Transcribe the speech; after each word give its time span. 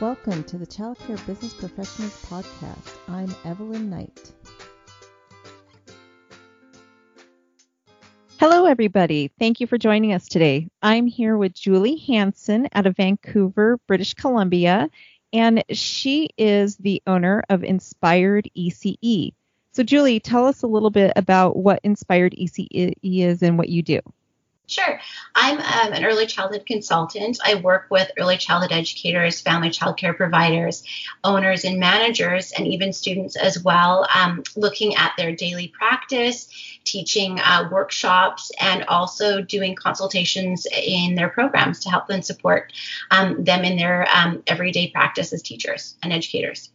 Welcome 0.00 0.44
to 0.44 0.56
the 0.56 0.64
Childcare 0.64 1.26
Business 1.26 1.52
Professionals 1.54 2.24
Podcast. 2.26 2.94
I'm 3.08 3.34
Evelyn 3.44 3.90
Knight. 3.90 4.30
Hello, 8.38 8.66
everybody. 8.66 9.32
Thank 9.40 9.58
you 9.58 9.66
for 9.66 9.76
joining 9.76 10.12
us 10.12 10.28
today. 10.28 10.68
I'm 10.80 11.08
here 11.08 11.36
with 11.36 11.52
Julie 11.52 11.96
Hansen 11.96 12.68
out 12.76 12.86
of 12.86 12.96
Vancouver, 12.96 13.80
British 13.88 14.14
Columbia, 14.14 14.88
and 15.32 15.64
she 15.70 16.28
is 16.38 16.76
the 16.76 17.02
owner 17.08 17.42
of 17.48 17.64
Inspired 17.64 18.48
ECE. 18.56 19.32
So, 19.72 19.82
Julie, 19.82 20.20
tell 20.20 20.46
us 20.46 20.62
a 20.62 20.68
little 20.68 20.90
bit 20.90 21.12
about 21.16 21.56
what 21.56 21.80
Inspired 21.82 22.36
ECE 22.38 22.92
is 23.02 23.42
and 23.42 23.58
what 23.58 23.68
you 23.68 23.82
do. 23.82 23.98
Sure. 24.68 25.00
I'm 25.34 25.56
um, 25.56 25.94
an 25.94 26.04
early 26.04 26.26
childhood 26.26 26.66
consultant. 26.66 27.38
I 27.42 27.54
work 27.54 27.86
with 27.88 28.10
early 28.18 28.36
childhood 28.36 28.70
educators, 28.70 29.40
family 29.40 29.70
child 29.70 29.96
care 29.96 30.12
providers, 30.12 30.84
owners, 31.24 31.64
and 31.64 31.80
managers, 31.80 32.52
and 32.52 32.66
even 32.66 32.92
students 32.92 33.34
as 33.34 33.64
well, 33.64 34.06
um, 34.14 34.42
looking 34.56 34.94
at 34.94 35.12
their 35.16 35.34
daily 35.34 35.68
practice, 35.68 36.48
teaching 36.84 37.40
uh, 37.40 37.70
workshops, 37.72 38.52
and 38.60 38.84
also 38.84 39.40
doing 39.40 39.74
consultations 39.74 40.66
in 40.70 41.14
their 41.14 41.30
programs 41.30 41.80
to 41.80 41.88
help 41.88 42.06
them 42.06 42.20
support 42.20 42.74
um, 43.10 43.42
them 43.44 43.64
in 43.64 43.78
their 43.78 44.06
um, 44.14 44.42
everyday 44.46 44.90
practice 44.90 45.32
as 45.32 45.40
teachers 45.40 45.96
and 46.02 46.12
educators. 46.12 46.70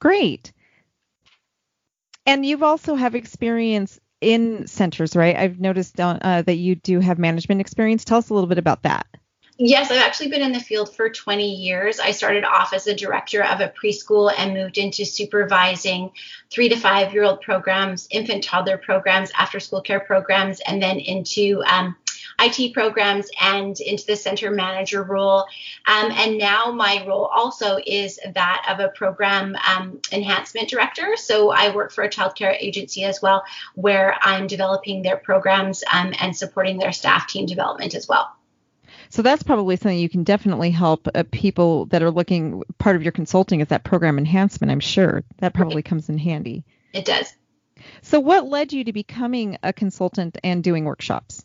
Great. 0.00 0.52
And 2.26 2.44
you've 2.44 2.64
also 2.64 2.96
have 2.96 3.14
experience 3.14 4.00
in 4.22 4.66
centers, 4.66 5.16
right? 5.16 5.36
I've 5.36 5.60
noticed 5.60 6.00
uh, 6.00 6.42
that 6.42 6.56
you 6.56 6.74
do 6.74 7.00
have 7.00 7.18
management 7.18 7.60
experience. 7.60 8.04
Tell 8.04 8.18
us 8.18 8.30
a 8.30 8.34
little 8.34 8.48
bit 8.48 8.58
about 8.58 8.82
that. 8.82 9.06
Yes, 9.58 9.90
I've 9.90 9.98
actually 9.98 10.28
been 10.30 10.42
in 10.42 10.52
the 10.52 10.60
field 10.60 10.94
for 10.94 11.10
20 11.10 11.54
years. 11.54 12.00
I 12.00 12.12
started 12.12 12.44
off 12.44 12.72
as 12.72 12.86
a 12.86 12.96
director 12.96 13.44
of 13.44 13.60
a 13.60 13.68
preschool 13.68 14.32
and 14.36 14.54
moved 14.54 14.78
into 14.78 15.04
supervising 15.04 16.10
three 16.50 16.70
to 16.70 16.76
five 16.76 17.12
year 17.12 17.24
old 17.24 17.42
programs, 17.42 18.08
infant 18.10 18.42
toddler 18.42 18.78
programs, 18.78 19.30
after 19.36 19.60
school 19.60 19.82
care 19.82 20.00
programs, 20.00 20.60
and 20.60 20.82
then 20.82 20.98
into 20.98 21.62
um, 21.66 21.94
IT 22.42 22.72
programs 22.74 23.28
and 23.40 23.78
into 23.80 24.06
the 24.06 24.16
center 24.16 24.50
manager 24.50 25.02
role. 25.02 25.44
Um, 25.86 26.10
and 26.12 26.38
now 26.38 26.72
my 26.72 27.04
role 27.06 27.24
also 27.24 27.78
is 27.86 28.18
that 28.34 28.66
of 28.68 28.80
a 28.80 28.88
program 28.88 29.56
um, 29.68 30.00
enhancement 30.12 30.68
director. 30.68 31.16
So 31.16 31.50
I 31.50 31.74
work 31.74 31.92
for 31.92 32.04
a 32.04 32.10
childcare 32.10 32.56
agency 32.58 33.04
as 33.04 33.20
well, 33.22 33.44
where 33.74 34.16
I'm 34.20 34.46
developing 34.46 35.02
their 35.02 35.16
programs 35.16 35.82
um, 35.92 36.12
and 36.18 36.36
supporting 36.36 36.78
their 36.78 36.92
staff 36.92 37.26
team 37.28 37.46
development 37.46 37.94
as 37.94 38.08
well. 38.08 38.34
So 39.10 39.20
that's 39.20 39.42
probably 39.42 39.76
something 39.76 39.98
you 39.98 40.08
can 40.08 40.24
definitely 40.24 40.70
help 40.70 41.06
uh, 41.14 41.24
people 41.30 41.86
that 41.86 42.02
are 42.02 42.10
looking. 42.10 42.62
Part 42.78 42.96
of 42.96 43.02
your 43.02 43.12
consulting 43.12 43.60
is 43.60 43.68
that 43.68 43.84
program 43.84 44.18
enhancement. 44.18 44.70
I'm 44.70 44.80
sure 44.80 45.22
that 45.38 45.52
probably 45.52 45.76
right. 45.76 45.84
comes 45.84 46.08
in 46.08 46.18
handy. 46.18 46.64
It 46.94 47.04
does. 47.04 47.32
So, 48.00 48.20
what 48.20 48.46
led 48.46 48.72
you 48.72 48.84
to 48.84 48.92
becoming 48.92 49.58
a 49.62 49.72
consultant 49.72 50.38
and 50.42 50.64
doing 50.64 50.84
workshops? 50.84 51.44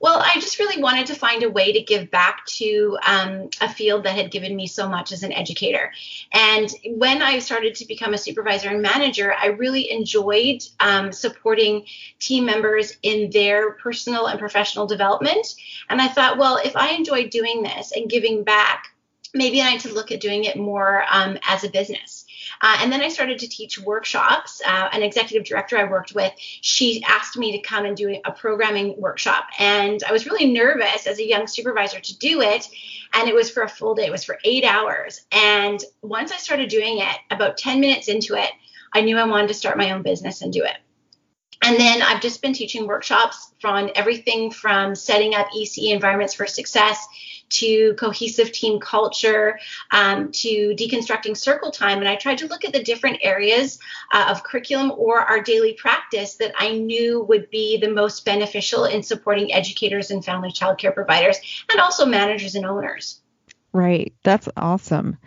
Well, 0.00 0.18
I 0.18 0.40
just 0.40 0.58
really 0.58 0.82
wanted 0.82 1.06
to 1.08 1.14
find 1.14 1.42
a 1.42 1.50
way 1.50 1.72
to 1.72 1.82
give 1.82 2.10
back 2.10 2.46
to 2.46 2.98
um, 3.06 3.50
a 3.60 3.68
field 3.68 4.04
that 4.04 4.16
had 4.16 4.30
given 4.30 4.56
me 4.56 4.66
so 4.66 4.88
much 4.88 5.12
as 5.12 5.22
an 5.22 5.32
educator. 5.32 5.92
And 6.32 6.72
when 6.86 7.20
I 7.20 7.38
started 7.38 7.74
to 7.76 7.86
become 7.86 8.14
a 8.14 8.18
supervisor 8.18 8.70
and 8.70 8.80
manager, 8.80 9.34
I 9.34 9.48
really 9.48 9.90
enjoyed 9.90 10.62
um, 10.80 11.12
supporting 11.12 11.84
team 12.18 12.46
members 12.46 12.96
in 13.02 13.28
their 13.30 13.72
personal 13.72 14.26
and 14.26 14.40
professional 14.40 14.86
development. 14.86 15.54
And 15.90 16.00
I 16.00 16.08
thought, 16.08 16.38
well, 16.38 16.56
if 16.56 16.76
I 16.76 16.92
enjoy 16.92 17.28
doing 17.28 17.62
this 17.62 17.92
and 17.92 18.08
giving 18.08 18.42
back, 18.42 18.86
maybe 19.34 19.60
I 19.60 19.72
need 19.72 19.80
to 19.80 19.92
look 19.92 20.12
at 20.12 20.20
doing 20.20 20.44
it 20.44 20.56
more 20.56 21.04
um, 21.10 21.38
as 21.46 21.62
a 21.62 21.70
business. 21.70 22.19
Uh, 22.60 22.78
and 22.80 22.92
then 22.92 23.00
I 23.00 23.08
started 23.08 23.38
to 23.38 23.48
teach 23.48 23.78
workshops. 23.78 24.60
Uh, 24.64 24.88
an 24.92 25.02
executive 25.02 25.46
director 25.46 25.78
I 25.78 25.84
worked 25.84 26.14
with, 26.14 26.32
she 26.36 27.02
asked 27.04 27.36
me 27.36 27.52
to 27.52 27.66
come 27.66 27.84
and 27.84 27.96
do 27.96 28.20
a 28.24 28.32
programming 28.32 29.00
workshop. 29.00 29.46
And 29.58 30.02
I 30.06 30.12
was 30.12 30.26
really 30.26 30.52
nervous 30.52 31.06
as 31.06 31.18
a 31.18 31.26
young 31.26 31.46
supervisor 31.46 32.00
to 32.00 32.18
do 32.18 32.42
it. 32.42 32.68
And 33.14 33.28
it 33.28 33.34
was 33.34 33.50
for 33.50 33.62
a 33.62 33.68
full 33.68 33.94
day, 33.94 34.06
it 34.06 34.12
was 34.12 34.24
for 34.24 34.38
eight 34.44 34.64
hours. 34.64 35.22
And 35.32 35.82
once 36.02 36.32
I 36.32 36.36
started 36.36 36.68
doing 36.68 36.98
it, 36.98 37.16
about 37.30 37.56
10 37.56 37.80
minutes 37.80 38.08
into 38.08 38.34
it, 38.34 38.50
I 38.92 39.00
knew 39.00 39.16
I 39.16 39.24
wanted 39.24 39.48
to 39.48 39.54
start 39.54 39.78
my 39.78 39.92
own 39.92 40.02
business 40.02 40.42
and 40.42 40.52
do 40.52 40.64
it. 40.64 40.76
And 41.62 41.78
then 41.78 42.00
I've 42.02 42.22
just 42.22 42.40
been 42.40 42.54
teaching 42.54 42.86
workshops 42.86 43.52
from 43.60 43.90
everything 43.94 44.50
from 44.50 44.94
setting 44.94 45.34
up 45.34 45.48
ECE 45.50 45.92
environments 45.92 46.34
for 46.34 46.46
success 46.46 47.06
to 47.50 47.94
cohesive 47.94 48.52
team 48.52 48.80
culture 48.80 49.58
um, 49.90 50.32
to 50.32 50.74
deconstructing 50.76 51.36
circle 51.36 51.70
time. 51.70 51.98
And 51.98 52.08
I 52.08 52.16
tried 52.16 52.38
to 52.38 52.46
look 52.46 52.64
at 52.64 52.72
the 52.72 52.82
different 52.82 53.18
areas 53.22 53.78
uh, 54.12 54.28
of 54.30 54.42
curriculum 54.42 54.92
or 54.96 55.20
our 55.20 55.42
daily 55.42 55.74
practice 55.74 56.36
that 56.36 56.52
I 56.58 56.78
knew 56.78 57.22
would 57.22 57.50
be 57.50 57.78
the 57.78 57.90
most 57.90 58.24
beneficial 58.24 58.84
in 58.84 59.02
supporting 59.02 59.52
educators 59.52 60.10
and 60.10 60.24
family 60.24 60.50
child 60.50 60.78
care 60.78 60.92
providers 60.92 61.38
and 61.70 61.80
also 61.80 62.06
managers 62.06 62.54
and 62.54 62.66
owners. 62.66 63.20
Right. 63.72 64.14
That's 64.24 64.48
awesome. 64.56 65.18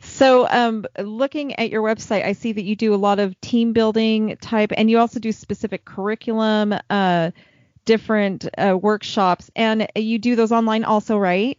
So, 0.00 0.46
um, 0.50 0.84
looking 0.98 1.54
at 1.54 1.70
your 1.70 1.82
website, 1.82 2.24
I 2.24 2.32
see 2.32 2.52
that 2.52 2.64
you 2.64 2.76
do 2.76 2.94
a 2.94 2.96
lot 2.96 3.18
of 3.18 3.40
team 3.40 3.72
building 3.72 4.36
type, 4.40 4.70
and 4.76 4.90
you 4.90 4.98
also 4.98 5.18
do 5.18 5.32
specific 5.32 5.86
curriculum. 5.86 6.74
Uh, 6.90 7.30
different 7.84 8.46
uh, 8.58 8.76
workshops, 8.80 9.50
and 9.54 9.88
you 9.96 10.18
do 10.18 10.36
those 10.36 10.52
online 10.52 10.84
also, 10.84 11.18
right? 11.18 11.58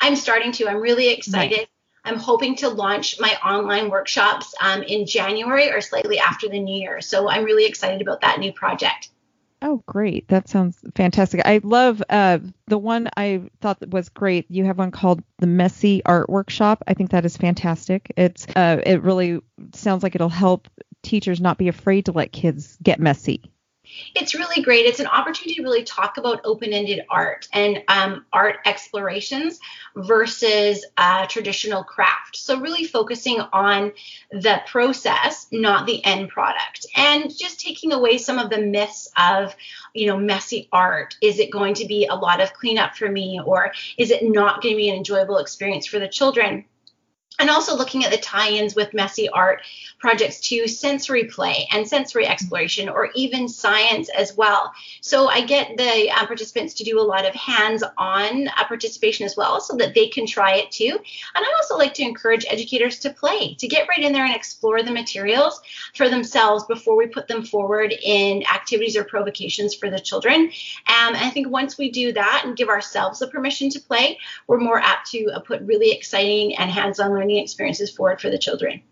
I'm 0.00 0.16
starting 0.16 0.52
to. 0.52 0.68
I'm 0.68 0.80
really 0.80 1.10
excited. 1.10 1.58
Nice. 1.58 1.66
I'm 2.04 2.18
hoping 2.18 2.56
to 2.56 2.68
launch 2.68 3.20
my 3.20 3.36
online 3.44 3.90
workshops 3.90 4.54
um, 4.62 4.82
in 4.82 5.06
January 5.06 5.70
or 5.70 5.80
slightly 5.80 6.18
after 6.18 6.48
the 6.48 6.58
new 6.58 6.80
year. 6.80 7.00
So 7.00 7.28
I'm 7.28 7.44
really 7.44 7.66
excited 7.66 8.00
about 8.00 8.22
that 8.22 8.38
new 8.38 8.52
project. 8.52 9.10
Oh, 9.60 9.82
great. 9.86 10.28
That 10.28 10.48
sounds 10.48 10.78
fantastic. 10.94 11.42
I 11.44 11.60
love 11.62 12.02
uh, 12.08 12.38
the 12.68 12.78
one 12.78 13.08
I 13.16 13.42
thought 13.60 13.86
was 13.90 14.08
great. 14.08 14.46
You 14.48 14.64
have 14.64 14.78
one 14.78 14.92
called 14.92 15.22
the 15.38 15.48
Messy 15.48 16.00
Art 16.06 16.30
Workshop. 16.30 16.84
I 16.86 16.94
think 16.94 17.10
that 17.10 17.24
is 17.24 17.36
fantastic. 17.36 18.12
It's 18.16 18.46
uh, 18.54 18.80
it 18.86 19.02
really 19.02 19.40
sounds 19.74 20.02
like 20.02 20.14
it'll 20.14 20.28
help 20.28 20.68
teachers 21.02 21.40
not 21.40 21.58
be 21.58 21.68
afraid 21.68 22.06
to 22.06 22.12
let 22.12 22.32
kids 22.32 22.78
get 22.82 23.00
messy 23.00 23.50
it's 24.14 24.34
really 24.34 24.62
great. 24.62 24.86
It's 24.86 25.00
an 25.00 25.06
opportunity 25.06 25.54
to 25.54 25.62
really 25.62 25.84
talk 25.84 26.16
about 26.16 26.40
open 26.44 26.72
ended 26.72 27.04
art 27.08 27.48
and 27.52 27.82
um, 27.88 28.24
art 28.32 28.56
explorations 28.64 29.60
versus 29.96 30.84
uh, 30.96 31.26
traditional 31.26 31.84
craft. 31.84 32.36
So, 32.36 32.60
really 32.60 32.84
focusing 32.84 33.40
on 33.40 33.92
the 34.30 34.60
process, 34.66 35.46
not 35.52 35.86
the 35.86 36.04
end 36.04 36.28
product, 36.28 36.86
and 36.96 37.36
just 37.36 37.60
taking 37.60 37.92
away 37.92 38.18
some 38.18 38.38
of 38.38 38.50
the 38.50 38.60
myths 38.60 39.10
of, 39.16 39.54
you 39.94 40.06
know, 40.06 40.18
messy 40.18 40.68
art. 40.72 41.16
Is 41.22 41.38
it 41.38 41.50
going 41.50 41.74
to 41.74 41.86
be 41.86 42.06
a 42.06 42.14
lot 42.14 42.40
of 42.40 42.52
cleanup 42.52 42.96
for 42.96 43.08
me, 43.08 43.40
or 43.44 43.72
is 43.96 44.10
it 44.10 44.22
not 44.22 44.62
going 44.62 44.74
to 44.74 44.76
be 44.76 44.88
an 44.88 44.96
enjoyable 44.96 45.38
experience 45.38 45.86
for 45.86 45.98
the 45.98 46.08
children? 46.08 46.64
And 47.38 47.50
also 47.50 47.76
looking 47.76 48.04
at 48.04 48.10
the 48.10 48.18
tie-ins 48.18 48.74
with 48.74 48.94
messy 48.94 49.28
art 49.28 49.62
projects 49.98 50.40
to 50.40 50.66
sensory 50.68 51.24
play 51.24 51.68
and 51.72 51.86
sensory 51.86 52.26
exploration 52.26 52.88
or 52.88 53.10
even 53.14 53.48
science 53.48 54.08
as 54.10 54.36
well. 54.36 54.72
So 55.00 55.28
i 55.28 55.44
get 55.44 55.76
the 55.76 56.10
uh, 56.10 56.26
participants 56.26 56.74
to 56.74 56.84
do 56.84 57.00
a 57.00 57.02
lot 57.02 57.26
of 57.26 57.34
hands-on 57.34 58.48
uh, 58.48 58.64
participation 58.66 59.24
as 59.24 59.36
well 59.36 59.60
so 59.60 59.76
that 59.76 59.94
they 59.94 60.08
can 60.08 60.26
try 60.26 60.56
it 60.56 60.70
too. 60.70 60.98
And 61.34 61.44
i 61.44 61.52
also 61.56 61.76
like 61.76 61.94
to 61.94 62.02
encourage 62.02 62.44
educators 62.48 62.98
to 63.00 63.10
play 63.10 63.54
to 63.54 63.68
get 63.68 63.88
right 63.88 64.04
in 64.04 64.12
there 64.12 64.24
and 64.24 64.34
explore 64.34 64.82
the 64.82 64.90
materials 64.90 65.60
for 65.94 66.08
themselves 66.08 66.64
before 66.64 66.96
we 66.96 67.06
put 67.06 67.28
them 67.28 67.44
forward 67.44 67.94
in 68.02 68.44
activities 68.44 68.96
or 68.96 69.04
provocations 69.04 69.74
for 69.74 69.90
the 69.90 70.00
children. 70.00 70.50
Um, 70.86 71.14
and 71.14 71.16
i 71.16 71.30
think 71.30 71.48
once 71.48 71.78
we 71.78 71.90
do 71.90 72.12
that 72.12 72.42
and 72.44 72.56
give 72.56 72.68
ourselves 72.68 73.18
the 73.18 73.26
permission 73.28 73.70
to 73.70 73.80
play 73.80 74.18
we're 74.46 74.58
more 74.58 74.78
apt 74.78 75.10
to 75.10 75.26
uh, 75.30 75.40
put 75.40 75.62
really 75.62 75.90
exciting 75.90 76.56
and 76.56 76.70
hands-on 76.70 77.12
learning 77.12 77.27
learning 77.28 77.42
experiences 77.42 77.90
forward 77.90 78.20
for 78.20 78.30
the 78.30 78.38
children. 78.38 78.82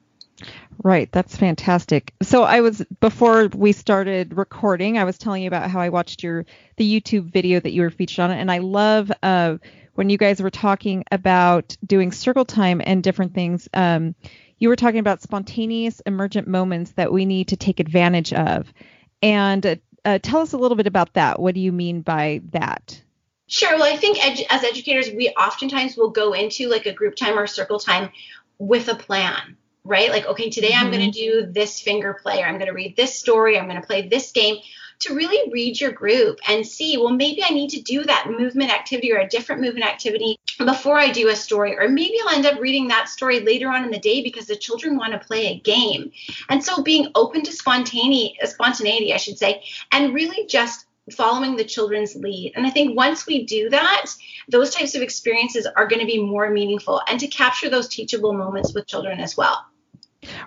Right, 0.82 1.10
that's 1.10 1.36
fantastic. 1.36 2.12
So 2.22 2.42
I 2.42 2.60
was 2.60 2.84
before 3.00 3.48
we 3.48 3.72
started 3.72 4.36
recording, 4.36 4.98
I 4.98 5.04
was 5.04 5.16
telling 5.16 5.42
you 5.42 5.48
about 5.48 5.70
how 5.70 5.80
I 5.80 5.88
watched 5.88 6.22
your 6.22 6.44
the 6.76 7.00
YouTube 7.00 7.32
video 7.32 7.58
that 7.58 7.72
you 7.72 7.80
were 7.82 7.90
featured 7.90 8.24
on, 8.24 8.30
and 8.30 8.50
I 8.50 8.58
love 8.58 9.10
uh, 9.22 9.56
when 9.94 10.10
you 10.10 10.18
guys 10.18 10.42
were 10.42 10.50
talking 10.50 11.04
about 11.10 11.74
doing 11.84 12.12
circle 12.12 12.44
time 12.44 12.82
and 12.84 13.02
different 13.02 13.32
things. 13.32 13.68
Um, 13.72 14.14
you 14.58 14.68
were 14.68 14.76
talking 14.76 15.00
about 15.00 15.22
spontaneous 15.22 16.00
emergent 16.00 16.46
moments 16.46 16.92
that 16.92 17.12
we 17.12 17.24
need 17.24 17.48
to 17.48 17.56
take 17.56 17.80
advantage 17.80 18.34
of, 18.34 18.70
and 19.22 19.64
uh, 19.64 19.76
uh, 20.04 20.18
tell 20.18 20.40
us 20.40 20.52
a 20.52 20.58
little 20.58 20.76
bit 20.76 20.86
about 20.86 21.14
that. 21.14 21.40
What 21.40 21.54
do 21.54 21.60
you 21.60 21.72
mean 21.72 22.02
by 22.02 22.42
that? 22.52 23.00
Sure. 23.48 23.76
Well, 23.76 23.92
I 23.92 23.96
think 23.96 24.18
edu- 24.18 24.46
as 24.50 24.64
educators, 24.64 25.10
we 25.10 25.28
oftentimes 25.30 25.96
will 25.96 26.10
go 26.10 26.32
into 26.32 26.68
like 26.68 26.86
a 26.86 26.92
group 26.92 27.14
time 27.14 27.38
or 27.38 27.46
circle 27.46 27.78
time 27.78 28.10
with 28.58 28.88
a 28.88 28.94
plan, 28.94 29.56
right? 29.84 30.10
Like, 30.10 30.26
okay, 30.26 30.50
today 30.50 30.72
mm-hmm. 30.72 30.86
I'm 30.86 30.90
going 30.90 31.10
to 31.10 31.18
do 31.18 31.46
this 31.52 31.80
finger 31.80 32.14
play, 32.14 32.42
or 32.42 32.46
I'm 32.46 32.58
going 32.58 32.66
to 32.66 32.72
read 32.72 32.96
this 32.96 33.18
story, 33.18 33.58
I'm 33.58 33.68
going 33.68 33.80
to 33.80 33.86
play 33.86 34.08
this 34.08 34.32
game. 34.32 34.56
to 35.00 35.14
really 35.14 35.50
read 35.52 35.80
your 35.80 35.92
group 35.92 36.38
and 36.48 36.66
see, 36.66 36.96
well, 36.96 37.12
maybe 37.12 37.42
I 37.44 37.50
need 37.50 37.70
to 37.70 37.82
do 37.82 38.04
that 38.04 38.28
movement 38.30 38.72
activity 38.72 39.12
or 39.12 39.18
a 39.18 39.28
different 39.28 39.60
movement 39.60 39.86
activity 39.86 40.38
before 40.58 40.98
I 40.98 41.10
do 41.10 41.28
a 41.28 41.36
story, 41.36 41.76
or 41.76 41.88
maybe 41.88 42.16
I'll 42.22 42.34
end 42.34 42.46
up 42.46 42.60
reading 42.60 42.88
that 42.88 43.08
story 43.08 43.40
later 43.40 43.68
on 43.68 43.84
in 43.84 43.90
the 43.90 43.98
day 43.98 44.22
because 44.22 44.46
the 44.46 44.56
children 44.56 44.96
want 44.96 45.12
to 45.12 45.18
play 45.18 45.46
a 45.48 45.60
game. 45.60 46.12
And 46.48 46.64
so 46.64 46.82
being 46.82 47.08
open 47.14 47.42
to 47.44 47.52
spontaneity, 47.52 48.38
spontaneity, 48.44 49.12
I 49.12 49.18
should 49.18 49.38
say, 49.38 49.64
and 49.92 50.14
really 50.14 50.46
just 50.46 50.86
following 51.12 51.56
the 51.56 51.64
children's 51.64 52.16
lead. 52.16 52.52
And 52.56 52.66
I 52.66 52.70
think 52.70 52.96
once 52.96 53.26
we 53.26 53.44
do 53.44 53.70
that, 53.70 54.06
those 54.48 54.74
types 54.74 54.94
of 54.94 55.02
experiences 55.02 55.66
are 55.76 55.86
going 55.86 56.00
to 56.00 56.06
be 56.06 56.22
more 56.22 56.50
meaningful 56.50 57.00
and 57.08 57.20
to 57.20 57.26
capture 57.28 57.68
those 57.68 57.88
teachable 57.88 58.32
moments 58.32 58.74
with 58.74 58.86
children 58.86 59.20
as 59.20 59.36
well. 59.36 59.64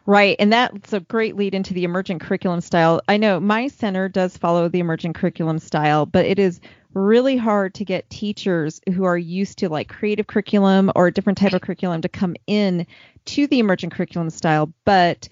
Right. 0.06 0.36
And 0.40 0.52
that's 0.52 0.92
a 0.94 1.00
great 1.00 1.36
lead 1.36 1.56
into 1.56 1.74
the 1.74 1.84
emergent 1.84 2.22
curriculum 2.22 2.60
style. 2.62 3.02
I 3.08 3.18
know 3.18 3.40
my 3.40 3.68
center 3.68 4.10
does 4.10 4.36
follow 4.36 4.68
the 4.68 4.80
emergent 4.80 5.16
curriculum 5.16 5.60
style, 5.60 6.06
but 6.06 6.26
it 6.26 6.40
is 6.40 6.60
really 6.94 7.38
hard 7.38 7.74
to 7.76 7.86
get 7.86 8.10
teachers 8.10 8.82
who 8.94 9.04
are 9.04 9.18
used 9.18 9.60
to 9.60 9.70
like 9.70 9.88
creative 9.88 10.28
curriculum 10.28 10.92
or 10.96 11.08
a 11.08 11.14
different 11.14 11.38
type 11.38 11.54
of 11.54 11.62
curriculum 11.62 12.02
to 12.02 12.10
come 12.10 12.36
in 12.48 12.86
to 13.26 13.48
the 13.48 13.60
emergent 13.60 13.94
curriculum 13.94 14.30
style. 14.30 14.74
But 14.86 15.30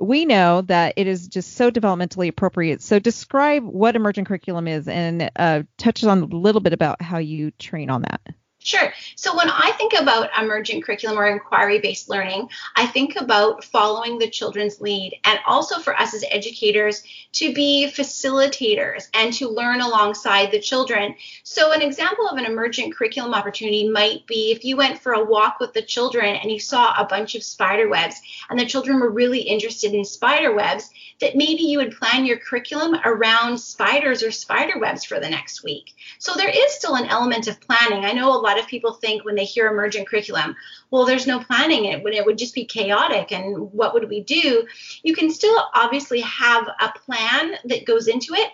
we 0.00 0.24
know 0.24 0.62
that 0.62 0.94
it 0.96 1.06
is 1.06 1.28
just 1.28 1.54
so 1.54 1.70
developmentally 1.70 2.28
appropriate. 2.28 2.82
So 2.82 2.98
describe 2.98 3.64
what 3.64 3.96
emergent 3.96 4.28
curriculum 4.28 4.68
is 4.68 4.88
and 4.88 5.30
uh, 5.36 5.62
touch 5.76 6.04
on 6.04 6.22
a 6.22 6.26
little 6.26 6.60
bit 6.60 6.72
about 6.72 7.02
how 7.02 7.18
you 7.18 7.50
train 7.52 7.90
on 7.90 8.02
that. 8.02 8.20
Sure. 8.60 8.92
So 9.14 9.36
when 9.36 9.48
I 9.48 9.72
think 9.78 9.94
about 9.94 10.30
emergent 10.36 10.84
curriculum 10.84 11.18
or 11.18 11.26
inquiry 11.26 11.78
based 11.78 12.08
learning, 12.08 12.50
I 12.74 12.86
think 12.86 13.16
about 13.16 13.62
following 13.64 14.18
the 14.18 14.28
children's 14.28 14.80
lead 14.80 15.18
and 15.24 15.38
also 15.46 15.78
for 15.78 15.98
us 15.98 16.12
as 16.12 16.24
educators 16.28 17.02
to 17.32 17.54
be 17.54 17.90
facilitators 17.94 19.08
and 19.14 19.32
to 19.34 19.48
learn 19.48 19.80
alongside 19.80 20.50
the 20.50 20.60
children. 20.60 21.14
So, 21.44 21.72
an 21.72 21.82
example 21.82 22.28
of 22.28 22.36
an 22.36 22.46
emergent 22.46 22.96
curriculum 22.96 23.32
opportunity 23.32 23.88
might 23.88 24.26
be 24.26 24.50
if 24.50 24.64
you 24.64 24.76
went 24.76 24.98
for 24.98 25.12
a 25.12 25.24
walk 25.24 25.60
with 25.60 25.72
the 25.72 25.82
children 25.82 26.36
and 26.36 26.50
you 26.50 26.58
saw 26.58 26.94
a 26.98 27.04
bunch 27.04 27.34
of 27.36 27.42
spider 27.42 27.88
webs 27.88 28.20
and 28.50 28.58
the 28.58 28.66
children 28.66 28.98
were 28.98 29.10
really 29.10 29.40
interested 29.40 29.94
in 29.94 30.04
spider 30.04 30.54
webs, 30.54 30.90
that 31.20 31.36
maybe 31.36 31.62
you 31.62 31.78
would 31.78 31.96
plan 31.96 32.24
your 32.24 32.38
curriculum 32.38 32.96
around 33.04 33.58
spiders 33.58 34.22
or 34.22 34.30
spider 34.30 34.78
webs 34.78 35.04
for 35.04 35.20
the 35.20 35.30
next 35.30 35.62
week. 35.62 35.94
So, 36.18 36.34
there 36.34 36.50
is 36.50 36.72
still 36.72 36.96
an 36.96 37.06
element 37.06 37.46
of 37.46 37.60
planning. 37.60 38.04
I 38.04 38.12
know 38.12 38.32
a 38.32 38.40
lot 38.40 38.47
of 38.56 38.68
people 38.68 38.92
think 38.92 39.24
when 39.24 39.34
they 39.34 39.44
hear 39.44 39.66
emergent 39.66 40.06
curriculum, 40.06 40.54
well, 40.92 41.04
there's 41.04 41.26
no 41.26 41.40
planning 41.40 41.86
it 41.86 42.04
would 42.04 42.14
it 42.14 42.24
would 42.24 42.38
just 42.38 42.54
be 42.54 42.64
chaotic 42.64 43.32
and 43.32 43.72
what 43.72 43.94
would 43.94 44.08
we 44.08 44.22
do? 44.22 44.64
You 45.02 45.14
can 45.14 45.28
still 45.28 45.56
obviously 45.74 46.20
have 46.20 46.68
a 46.68 46.92
plan 47.00 47.56
that 47.64 47.84
goes 47.84 48.06
into 48.06 48.34
it, 48.34 48.48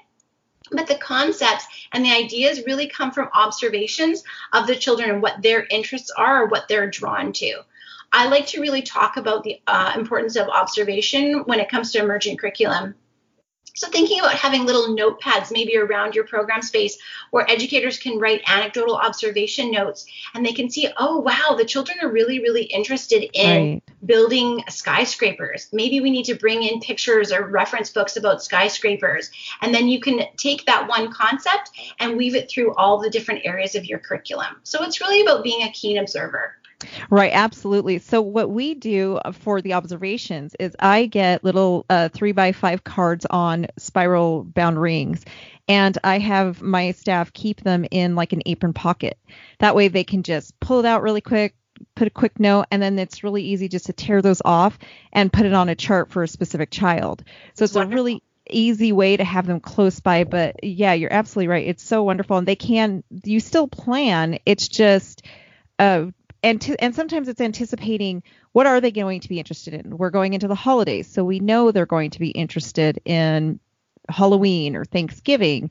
but 0.70 0.86
the 0.86 0.94
concepts 0.96 1.66
and 1.92 2.02
the 2.02 2.12
ideas 2.12 2.64
really 2.66 2.88
come 2.88 3.10
from 3.10 3.28
observations 3.34 4.24
of 4.54 4.66
the 4.66 4.76
children 4.76 5.10
and 5.10 5.22
what 5.22 5.42
their 5.42 5.66
interests 5.70 6.10
are 6.16 6.44
or 6.44 6.46
what 6.46 6.66
they're 6.66 6.88
drawn 6.88 7.32
to. 7.34 7.62
I 8.16 8.28
like 8.28 8.46
to 8.48 8.60
really 8.60 8.82
talk 8.82 9.16
about 9.16 9.42
the 9.42 9.60
uh, 9.66 9.92
importance 9.96 10.36
of 10.36 10.48
observation 10.48 11.40
when 11.46 11.58
it 11.58 11.68
comes 11.68 11.90
to 11.92 11.98
emergent 11.98 12.38
curriculum. 12.38 12.94
So, 13.76 13.88
thinking 13.88 14.20
about 14.20 14.36
having 14.36 14.66
little 14.66 14.96
notepads 14.96 15.50
maybe 15.50 15.76
around 15.76 16.14
your 16.14 16.24
program 16.24 16.62
space 16.62 16.96
where 17.32 17.48
educators 17.50 17.98
can 17.98 18.20
write 18.20 18.40
anecdotal 18.46 18.94
observation 18.94 19.72
notes 19.72 20.06
and 20.32 20.46
they 20.46 20.52
can 20.52 20.70
see, 20.70 20.88
oh, 20.96 21.18
wow, 21.18 21.56
the 21.58 21.64
children 21.64 21.98
are 22.00 22.08
really, 22.08 22.38
really 22.38 22.62
interested 22.62 23.28
in 23.32 23.72
right. 23.72 23.82
building 24.06 24.62
skyscrapers. 24.68 25.68
Maybe 25.72 26.00
we 26.00 26.12
need 26.12 26.26
to 26.26 26.36
bring 26.36 26.62
in 26.62 26.78
pictures 26.78 27.32
or 27.32 27.48
reference 27.48 27.90
books 27.90 28.16
about 28.16 28.44
skyscrapers. 28.44 29.32
And 29.60 29.74
then 29.74 29.88
you 29.88 30.00
can 30.00 30.20
take 30.36 30.66
that 30.66 30.88
one 30.88 31.12
concept 31.12 31.70
and 31.98 32.16
weave 32.16 32.36
it 32.36 32.48
through 32.48 32.74
all 32.74 33.00
the 33.00 33.10
different 33.10 33.44
areas 33.44 33.74
of 33.74 33.84
your 33.86 33.98
curriculum. 33.98 34.54
So, 34.62 34.84
it's 34.84 35.00
really 35.00 35.20
about 35.20 35.42
being 35.42 35.62
a 35.62 35.72
keen 35.72 35.98
observer. 35.98 36.54
Right, 37.10 37.32
absolutely. 37.32 37.98
So 37.98 38.20
what 38.20 38.50
we 38.50 38.74
do 38.74 39.20
for 39.32 39.60
the 39.62 39.74
observations 39.74 40.54
is 40.58 40.76
I 40.78 41.06
get 41.06 41.44
little 41.44 41.86
uh, 41.88 42.08
three 42.08 42.32
by 42.32 42.52
five 42.52 42.84
cards 42.84 43.26
on 43.26 43.66
spiral 43.78 44.44
bound 44.44 44.80
rings, 44.80 45.24
and 45.68 45.96
I 46.04 46.18
have 46.18 46.62
my 46.62 46.92
staff 46.92 47.32
keep 47.32 47.62
them 47.62 47.84
in 47.90 48.16
like 48.16 48.32
an 48.32 48.42
apron 48.46 48.72
pocket. 48.72 49.18
That 49.58 49.74
way 49.74 49.88
they 49.88 50.04
can 50.04 50.22
just 50.22 50.58
pull 50.60 50.80
it 50.80 50.86
out 50.86 51.02
really 51.02 51.20
quick, 51.20 51.54
put 51.94 52.08
a 52.08 52.10
quick 52.10 52.38
note, 52.38 52.66
and 52.70 52.82
then 52.82 52.98
it's 52.98 53.24
really 53.24 53.42
easy 53.42 53.68
just 53.68 53.86
to 53.86 53.92
tear 53.92 54.20
those 54.20 54.42
off 54.44 54.78
and 55.12 55.32
put 55.32 55.46
it 55.46 55.54
on 55.54 55.68
a 55.68 55.74
chart 55.74 56.10
for 56.10 56.22
a 56.22 56.28
specific 56.28 56.70
child. 56.70 57.24
So 57.54 57.64
it's 57.64 57.74
Wonderful. 57.74 57.92
a 57.92 57.94
really 57.94 58.22
easy 58.50 58.92
way 58.92 59.16
to 59.16 59.24
have 59.24 59.46
them 59.46 59.58
close 59.58 60.00
by 60.00 60.22
but 60.22 60.62
yeah 60.62 60.92
you're 60.92 61.10
absolutely 61.10 61.48
right 61.48 61.66
it's 61.66 61.82
so 61.82 62.02
wonderful 62.02 62.36
and 62.36 62.46
they 62.46 62.54
can 62.54 63.02
you 63.24 63.40
still 63.40 63.66
plan 63.66 64.38
it's 64.44 64.68
just 64.68 65.22
uh, 65.78 66.04
and 66.44 66.60
to, 66.60 66.80
and 66.80 66.94
sometimes 66.94 67.26
it's 67.26 67.40
anticipating 67.40 68.22
what 68.52 68.66
are 68.66 68.80
they 68.80 68.90
going 68.90 69.20
to 69.20 69.28
be 69.30 69.38
interested 69.38 69.72
in. 69.72 69.96
We're 69.96 70.10
going 70.10 70.34
into 70.34 70.46
the 70.46 70.54
holidays, 70.54 71.08
so 71.08 71.24
we 71.24 71.40
know 71.40 71.72
they're 71.72 71.86
going 71.86 72.10
to 72.10 72.20
be 72.20 72.28
interested 72.28 73.00
in 73.06 73.58
Halloween 74.10 74.76
or 74.76 74.84
Thanksgiving. 74.84 75.70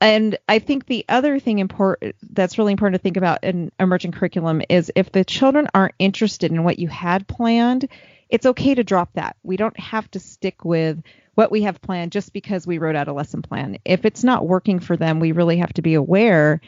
And 0.00 0.38
I 0.48 0.58
think 0.58 0.86
the 0.86 1.04
other 1.08 1.38
thing 1.38 1.58
important 1.58 2.16
that's 2.30 2.56
really 2.56 2.72
important 2.72 3.00
to 3.00 3.02
think 3.02 3.18
about 3.18 3.44
in 3.44 3.70
emergent 3.78 4.14
curriculum 4.14 4.62
is 4.70 4.90
if 4.96 5.12
the 5.12 5.24
children 5.24 5.68
aren't 5.74 5.94
interested 5.98 6.50
in 6.50 6.64
what 6.64 6.78
you 6.78 6.88
had 6.88 7.28
planned, 7.28 7.88
it's 8.30 8.46
okay 8.46 8.74
to 8.74 8.84
drop 8.84 9.12
that. 9.14 9.36
We 9.42 9.58
don't 9.58 9.78
have 9.78 10.10
to 10.12 10.20
stick 10.20 10.64
with 10.64 11.02
what 11.34 11.50
we 11.50 11.62
have 11.62 11.82
planned 11.82 12.12
just 12.12 12.32
because 12.32 12.66
we 12.66 12.78
wrote 12.78 12.96
out 12.96 13.08
a 13.08 13.12
lesson 13.12 13.42
plan. 13.42 13.76
If 13.84 14.06
it's 14.06 14.24
not 14.24 14.48
working 14.48 14.80
for 14.80 14.96
them, 14.96 15.20
we 15.20 15.32
really 15.32 15.58
have 15.58 15.74
to 15.74 15.82
be 15.82 15.92
aware 15.92 16.62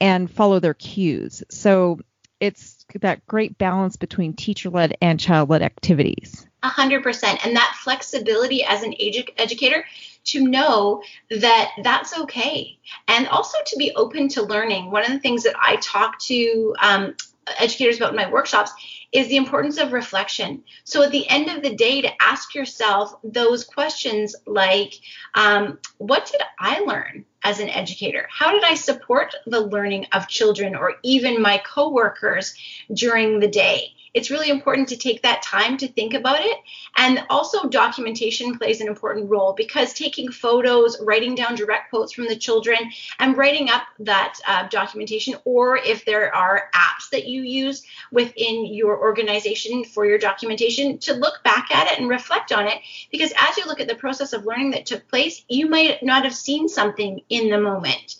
and 0.00 0.30
follow 0.30 0.58
their 0.58 0.74
cues. 0.74 1.42
So 1.50 2.00
it's 2.40 2.73
that 3.00 3.26
great 3.26 3.58
balance 3.58 3.96
between 3.96 4.34
teacher 4.34 4.70
led 4.70 4.96
and 5.00 5.18
child 5.18 5.50
led 5.50 5.62
activities. 5.62 6.46
A 6.62 6.68
hundred 6.68 7.02
percent. 7.02 7.44
And 7.44 7.56
that 7.56 7.76
flexibility 7.82 8.64
as 8.64 8.82
an 8.82 8.92
edu- 8.92 9.28
educator 9.36 9.84
to 10.24 10.46
know 10.46 11.02
that 11.30 11.70
that's 11.82 12.18
okay. 12.20 12.78
And 13.08 13.28
also 13.28 13.58
to 13.66 13.76
be 13.76 13.92
open 13.94 14.28
to 14.30 14.42
learning. 14.42 14.90
One 14.90 15.04
of 15.04 15.10
the 15.10 15.20
things 15.20 15.42
that 15.42 15.54
I 15.60 15.76
talk 15.76 16.18
to 16.20 16.74
um, 16.80 17.14
educators 17.58 17.98
about 17.98 18.10
in 18.10 18.16
my 18.16 18.30
workshops 18.30 18.72
is 19.12 19.28
the 19.28 19.36
importance 19.36 19.78
of 19.78 19.92
reflection. 19.92 20.64
So 20.84 21.02
at 21.02 21.12
the 21.12 21.28
end 21.28 21.48
of 21.48 21.62
the 21.62 21.74
day, 21.74 22.02
to 22.02 22.10
ask 22.22 22.54
yourself 22.54 23.14
those 23.22 23.64
questions 23.64 24.34
like, 24.46 24.94
um, 25.34 25.78
what 25.98 26.26
did 26.30 26.40
I 26.58 26.80
learn? 26.80 27.24
As 27.44 27.60
an 27.60 27.68
educator? 27.68 28.26
How 28.30 28.50
did 28.50 28.64
I 28.64 28.74
support 28.74 29.34
the 29.46 29.60
learning 29.60 30.06
of 30.12 30.26
children 30.26 30.74
or 30.74 30.94
even 31.02 31.40
my 31.40 31.58
coworkers 31.58 32.54
during 32.92 33.38
the 33.38 33.48
day? 33.48 33.92
It's 34.14 34.30
really 34.30 34.48
important 34.48 34.88
to 34.88 34.96
take 34.96 35.22
that 35.22 35.42
time 35.42 35.76
to 35.78 35.88
think 35.88 36.14
about 36.14 36.40
it. 36.40 36.56
And 36.96 37.24
also, 37.28 37.68
documentation 37.68 38.56
plays 38.56 38.80
an 38.80 38.86
important 38.86 39.28
role 39.28 39.52
because 39.52 39.92
taking 39.92 40.30
photos, 40.30 40.96
writing 41.00 41.34
down 41.34 41.56
direct 41.56 41.90
quotes 41.90 42.12
from 42.12 42.26
the 42.26 42.36
children, 42.36 42.78
and 43.18 43.36
writing 43.36 43.68
up 43.70 43.82
that 43.98 44.38
uh, 44.46 44.68
documentation, 44.68 45.34
or 45.44 45.76
if 45.76 46.04
there 46.04 46.34
are 46.34 46.70
apps 46.74 47.10
that 47.10 47.26
you 47.26 47.42
use 47.42 47.84
within 48.12 48.66
your 48.66 48.98
organization 49.00 49.84
for 49.84 50.06
your 50.06 50.18
documentation, 50.18 50.98
to 50.98 51.14
look 51.14 51.42
back 51.42 51.74
at 51.74 51.92
it 51.92 51.98
and 51.98 52.08
reflect 52.08 52.52
on 52.52 52.66
it. 52.66 52.78
Because 53.10 53.32
as 53.40 53.56
you 53.56 53.66
look 53.66 53.80
at 53.80 53.88
the 53.88 53.94
process 53.94 54.32
of 54.32 54.46
learning 54.46 54.70
that 54.70 54.86
took 54.86 55.06
place, 55.08 55.44
you 55.48 55.68
might 55.68 56.02
not 56.02 56.24
have 56.24 56.34
seen 56.34 56.68
something 56.68 57.20
in 57.28 57.50
the 57.50 57.60
moment. 57.60 58.16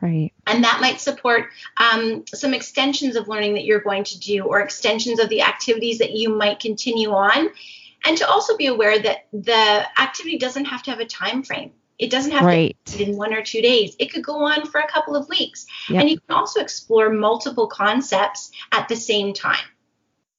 Right. 0.00 0.32
And 0.48 0.64
that 0.64 0.80
might 0.80 1.00
support 1.00 1.50
um, 1.76 2.24
some 2.26 2.54
extensions 2.54 3.16
of 3.16 3.28
learning 3.28 3.54
that 3.54 3.64
you're 3.64 3.80
going 3.80 4.04
to 4.04 4.18
do 4.18 4.44
or 4.44 4.60
extensions 4.60 5.20
of 5.20 5.28
the 5.28 5.42
activities 5.42 5.98
that 5.98 6.12
you 6.12 6.30
might 6.30 6.58
continue 6.60 7.10
on. 7.10 7.50
And 8.04 8.16
to 8.18 8.28
also 8.28 8.56
be 8.56 8.66
aware 8.66 8.98
that 8.98 9.26
the 9.32 9.86
activity 10.00 10.38
doesn't 10.38 10.66
have 10.66 10.82
to 10.84 10.90
have 10.90 11.00
a 11.00 11.04
time 11.04 11.42
frame. 11.42 11.72
It 11.98 12.10
doesn't 12.10 12.30
have 12.30 12.44
right. 12.44 12.76
to 12.86 12.98
be 12.98 13.04
in 13.04 13.16
one 13.16 13.34
or 13.34 13.42
two 13.42 13.60
days. 13.60 13.96
It 13.98 14.12
could 14.12 14.22
go 14.22 14.44
on 14.44 14.66
for 14.66 14.80
a 14.80 14.86
couple 14.86 15.16
of 15.16 15.28
weeks. 15.28 15.66
Yep. 15.88 16.00
And 16.00 16.10
you 16.10 16.20
can 16.20 16.36
also 16.36 16.60
explore 16.60 17.10
multiple 17.10 17.66
concepts 17.66 18.52
at 18.70 18.88
the 18.88 18.94
same 18.96 19.34
time. 19.34 19.64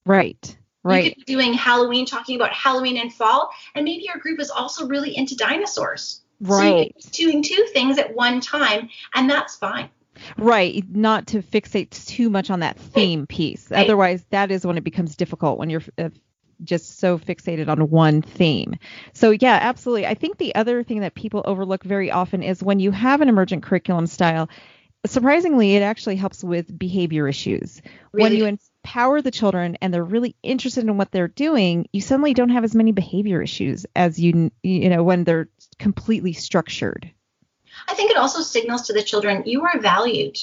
Right. 0.06 0.56
Right. 0.84 1.04
You 1.04 1.12
could 1.12 1.26
be 1.26 1.34
doing 1.34 1.54
Halloween, 1.54 2.06
talking 2.06 2.38
about 2.38 2.54
Halloween 2.54 2.98
and 2.98 3.14
fall, 3.14 3.50
and 3.76 3.84
maybe 3.84 4.04
your 4.04 4.18
group 4.18 4.40
is 4.40 4.50
also 4.50 4.88
really 4.88 5.16
into 5.16 5.36
dinosaurs. 5.36 6.22
Right. 6.40 6.96
So 6.98 7.10
doing 7.12 7.44
two 7.44 7.68
things 7.74 7.98
at 7.98 8.16
one 8.16 8.40
time, 8.40 8.90
and 9.14 9.30
that's 9.30 9.58
fine. 9.58 9.90
Right, 10.38 10.84
not 10.90 11.28
to 11.28 11.42
fixate 11.42 11.90
too 12.08 12.30
much 12.30 12.50
on 12.50 12.62
that 12.62 12.78
theme 12.80 13.28
piece. 13.28 13.70
Right. 13.70 13.86
Otherwise, 13.86 14.26
that 14.30 14.52
is 14.52 14.66
when 14.66 14.78
it 14.78 14.84
becomes 14.84 15.16
difficult 15.16 15.58
when 15.58 15.70
you're 15.70 15.84
uh, 15.98 16.10
just 16.64 17.00
so 17.00 17.18
fixated 17.18 17.68
on 17.68 17.90
one 17.90 18.22
theme. 18.22 18.76
So, 19.14 19.32
yeah, 19.32 19.60
absolutely. 19.62 20.06
I 20.06 20.14
think 20.14 20.38
the 20.38 20.56
other 20.56 20.84
thing 20.84 21.02
that 21.02 21.16
people 21.16 21.42
overlook 21.46 21.84
very 21.84 22.12
often 22.12 22.44
is 22.44 22.62
when 22.62 22.80
you 22.80 22.92
have 22.92 23.22
an 23.22 23.30
emergent 23.30 23.64
curriculum 23.64 24.08
style, 24.08 24.50
surprisingly, 25.06 25.76
it 25.76 25.82
actually 25.82 26.16
helps 26.16 26.44
with 26.44 26.78
behavior 26.78 27.28
issues. 27.28 27.82
Really? 28.12 28.24
When 28.24 28.38
you 28.38 28.46
empower 28.86 29.22
the 29.22 29.32
children 29.32 29.78
and 29.82 29.94
they're 29.94 30.04
really 30.04 30.36
interested 30.44 30.84
in 30.84 30.98
what 30.98 31.12
they're 31.12 31.28
doing, 31.28 31.88
you 31.94 32.02
suddenly 32.02 32.34
don't 32.34 32.50
have 32.50 32.64
as 32.64 32.76
many 32.76 32.92
behavior 32.92 33.42
issues 33.42 33.86
as 33.96 34.20
you 34.20 34.52
you 34.64 34.90
know 34.90 35.04
when 35.04 35.24
they're 35.24 35.50
completely 35.78 36.34
structured. 36.34 37.12
I 37.90 37.96
think 37.96 38.12
it 38.12 38.18
also 38.18 38.42
signals 38.42 38.84
to 38.84 38.94
the 38.94 39.04
children 39.04 39.44
you 39.46 39.66
are 39.66 39.80
valued. 39.80 40.38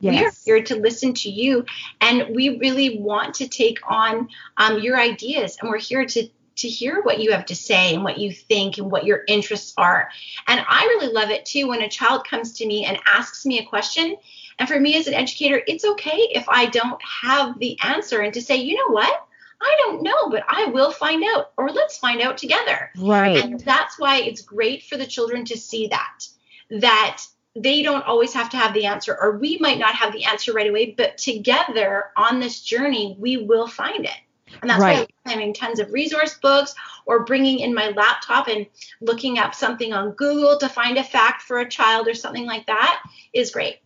Yes. 0.00 0.14
We 0.46 0.52
are 0.52 0.56
here 0.56 0.64
to 0.66 0.76
listen 0.76 1.14
to 1.14 1.30
you, 1.30 1.64
and 2.00 2.34
we 2.34 2.58
really 2.58 2.98
want 2.98 3.34
to 3.36 3.48
take 3.48 3.78
on 3.88 4.28
um, 4.56 4.78
your 4.78 4.96
ideas, 4.96 5.58
and 5.60 5.70
we're 5.70 5.78
here 5.78 6.06
to 6.06 6.28
to 6.58 6.68
hear 6.68 7.02
what 7.02 7.20
you 7.20 7.30
have 7.32 7.46
to 7.46 7.54
say 7.54 7.94
and 7.94 8.02
what 8.02 8.18
you 8.18 8.32
think 8.32 8.78
and 8.78 8.90
what 8.90 9.04
your 9.04 9.22
interests 9.28 9.72
are. 9.76 10.08
And 10.48 10.60
I 10.68 10.84
really 10.84 11.12
love 11.12 11.30
it 11.30 11.44
too 11.44 11.68
when 11.68 11.82
a 11.82 11.88
child 11.88 12.26
comes 12.26 12.54
to 12.54 12.66
me 12.66 12.84
and 12.84 12.98
asks 13.06 13.46
me 13.46 13.60
a 13.60 13.64
question. 13.64 14.16
And 14.58 14.68
for 14.68 14.78
me 14.78 14.96
as 14.96 15.06
an 15.06 15.14
educator, 15.14 15.62
it's 15.68 15.84
okay 15.84 16.28
if 16.32 16.48
I 16.48 16.66
don't 16.66 17.00
have 17.22 17.60
the 17.60 17.78
answer 17.80 18.20
and 18.20 18.34
to 18.34 18.42
say, 18.42 18.56
you 18.56 18.74
know 18.74 18.92
what? 18.92 19.24
I 19.60 19.76
don't 19.78 20.02
know, 20.02 20.30
but 20.30 20.44
I 20.48 20.66
will 20.66 20.90
find 20.90 21.22
out, 21.24 21.52
or 21.56 21.70
let's 21.70 21.98
find 21.98 22.20
out 22.20 22.38
together. 22.38 22.90
Right. 22.96 23.44
And 23.44 23.60
that's 23.60 23.98
why 23.98 24.16
it's 24.16 24.42
great 24.42 24.82
for 24.82 24.96
the 24.96 25.06
children 25.06 25.44
to 25.46 25.56
see 25.56 25.88
that, 25.88 26.26
that 26.70 27.22
they 27.56 27.82
don't 27.82 28.06
always 28.06 28.32
have 28.34 28.50
to 28.50 28.56
have 28.56 28.74
the 28.74 28.86
answer, 28.86 29.16
or 29.20 29.38
we 29.38 29.58
might 29.58 29.78
not 29.78 29.94
have 29.94 30.12
the 30.12 30.24
answer 30.24 30.52
right 30.52 30.68
away, 30.68 30.94
but 30.96 31.18
together 31.18 32.06
on 32.16 32.40
this 32.40 32.60
journey, 32.60 33.16
we 33.18 33.36
will 33.36 33.66
find 33.66 34.04
it. 34.04 34.16
And 34.60 34.70
that's 34.70 34.80
right. 34.80 34.98
why 34.98 35.06
I'm 35.26 35.38
having 35.38 35.54
tons 35.54 35.78
of 35.78 35.92
resource 35.92 36.38
books 36.38 36.74
or 37.06 37.24
bringing 37.24 37.58
in 37.58 37.74
my 37.74 37.88
laptop 37.88 38.48
and 38.48 38.66
looking 39.00 39.38
up 39.38 39.54
something 39.54 39.92
on 39.92 40.12
Google 40.12 40.58
to 40.58 40.68
find 40.68 40.96
a 40.98 41.04
fact 41.04 41.42
for 41.42 41.58
a 41.58 41.68
child 41.68 42.08
or 42.08 42.14
something 42.14 42.46
like 42.46 42.66
that 42.66 43.02
is 43.32 43.50
great. 43.50 43.78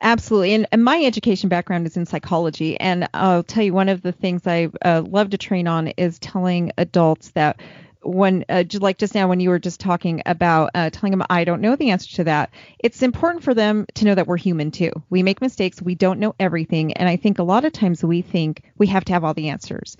Absolutely. 0.00 0.54
And, 0.54 0.66
and, 0.70 0.84
my 0.84 1.02
education 1.02 1.48
background 1.48 1.86
is 1.86 1.96
in 1.96 2.06
psychology. 2.06 2.78
And 2.78 3.08
I'll 3.14 3.42
tell 3.42 3.64
you, 3.64 3.74
one 3.74 3.88
of 3.88 4.02
the 4.02 4.12
things 4.12 4.46
I 4.46 4.70
uh, 4.82 5.02
love 5.04 5.30
to 5.30 5.38
train 5.38 5.66
on 5.66 5.88
is 5.88 6.18
telling 6.20 6.70
adults 6.78 7.30
that 7.30 7.60
when 8.02 8.44
uh, 8.48 8.64
like 8.80 8.98
just 8.98 9.14
now 9.14 9.28
when 9.28 9.40
you 9.40 9.50
were 9.50 9.58
just 9.58 9.80
talking 9.80 10.22
about 10.26 10.70
uh, 10.74 10.90
telling 10.90 11.10
them 11.10 11.22
i 11.30 11.44
don't 11.44 11.60
know 11.60 11.76
the 11.76 11.90
answer 11.90 12.16
to 12.16 12.24
that 12.24 12.50
it's 12.78 13.02
important 13.02 13.42
for 13.42 13.54
them 13.54 13.86
to 13.94 14.04
know 14.04 14.14
that 14.14 14.26
we're 14.26 14.36
human 14.36 14.70
too. 14.70 14.92
We 15.10 15.22
make 15.22 15.40
mistakes. 15.40 15.82
We 15.82 15.94
don't 15.94 16.20
know 16.20 16.34
everything. 16.38 16.92
And 16.92 17.08
i 17.08 17.16
think 17.16 17.38
a 17.38 17.44
lot 17.44 17.64
of 17.64 17.72
times 17.72 18.04
we 18.04 18.22
think 18.22 18.62
we 18.76 18.86
have 18.88 19.04
to 19.06 19.12
have 19.12 19.24
all 19.24 19.34
the 19.34 19.48
answers. 19.48 19.96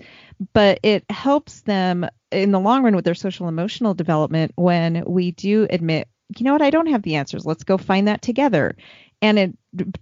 But 0.53 0.79
it 0.83 1.09
helps 1.09 1.61
them 1.61 2.07
in 2.31 2.51
the 2.51 2.59
long 2.59 2.83
run 2.83 2.95
with 2.95 3.05
their 3.05 3.15
social 3.15 3.47
emotional 3.47 3.93
development 3.93 4.53
when 4.55 5.03
we 5.05 5.31
do 5.31 5.67
admit 5.69 6.07
you 6.37 6.43
know 6.43 6.53
what? 6.53 6.61
I 6.61 6.69
don't 6.69 6.85
have 6.87 7.01
the 7.01 7.15
answers. 7.15 7.43
Let's 7.43 7.63
go 7.63 7.77
find 7.77 8.07
that 8.07 8.21
together 8.21 8.75
and 9.21 9.37
it 9.37 9.57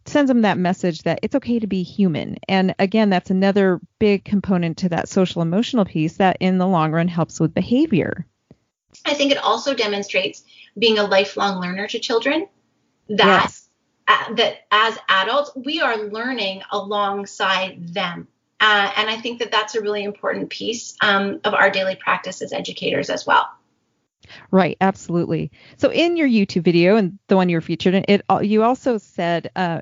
sends 0.06 0.30
them 0.30 0.42
that 0.42 0.58
message 0.58 1.04
that 1.04 1.20
it's 1.24 1.36
okay 1.36 1.60
to 1.60 1.68
be 1.68 1.84
human. 1.84 2.38
And 2.48 2.76
again, 2.80 3.10
that's 3.10 3.30
another 3.30 3.80
big 4.00 4.24
component 4.24 4.78
to 4.80 4.90
that 4.90 5.10
social 5.10 5.42
emotional 5.42 5.86
piece 5.86 6.18
that 6.18 6.38
in 6.40 6.58
the 6.58 6.68
long 6.68 6.92
run 6.92 7.08
helps 7.08 7.40
with 7.40 7.54
behavior. 7.54 8.26
I 9.06 9.14
think 9.14 9.32
it 9.32 9.38
also 9.38 9.74
demonstrates 9.74 10.44
being 10.78 11.00
a 11.00 11.04
lifelong 11.04 11.62
learner 11.62 11.88
to 11.88 12.00
children 12.00 12.48
that 13.10 13.44
yes. 13.44 13.70
uh, 14.08 14.34
that 14.36 14.66
as 14.72 14.98
adults 15.10 15.52
we 15.56 15.82
are 15.82 15.98
learning 15.98 16.62
alongside 16.72 17.94
them. 17.94 18.28
Uh, 18.60 18.92
and 18.96 19.10
I 19.10 19.18
think 19.18 19.40
that 19.40 19.52
that's 19.52 19.76
a 19.76 19.82
really 19.82 20.04
important 20.04 20.50
piece 20.50 20.96
um, 21.02 21.42
of 21.44 21.54
our 21.54 21.70
daily 21.70 21.96
practice 21.96 22.42
as 22.42 22.54
educators 22.54 23.10
as 23.10 23.26
well. 23.26 23.50
Right, 24.52 24.78
absolutely. 24.82 25.52
So 25.78 25.92
in 25.92 26.18
your 26.18 26.28
YouTube 26.28 26.64
video 26.64 26.96
and 26.98 27.18
the 27.28 27.36
one 27.36 27.50
you 27.50 27.58
were 27.58 27.62
featured 27.62 27.94
in, 27.94 28.06
it 28.08 28.22
you 28.42 28.64
also 28.64 28.98
said 28.98 29.52
uh, 29.56 29.82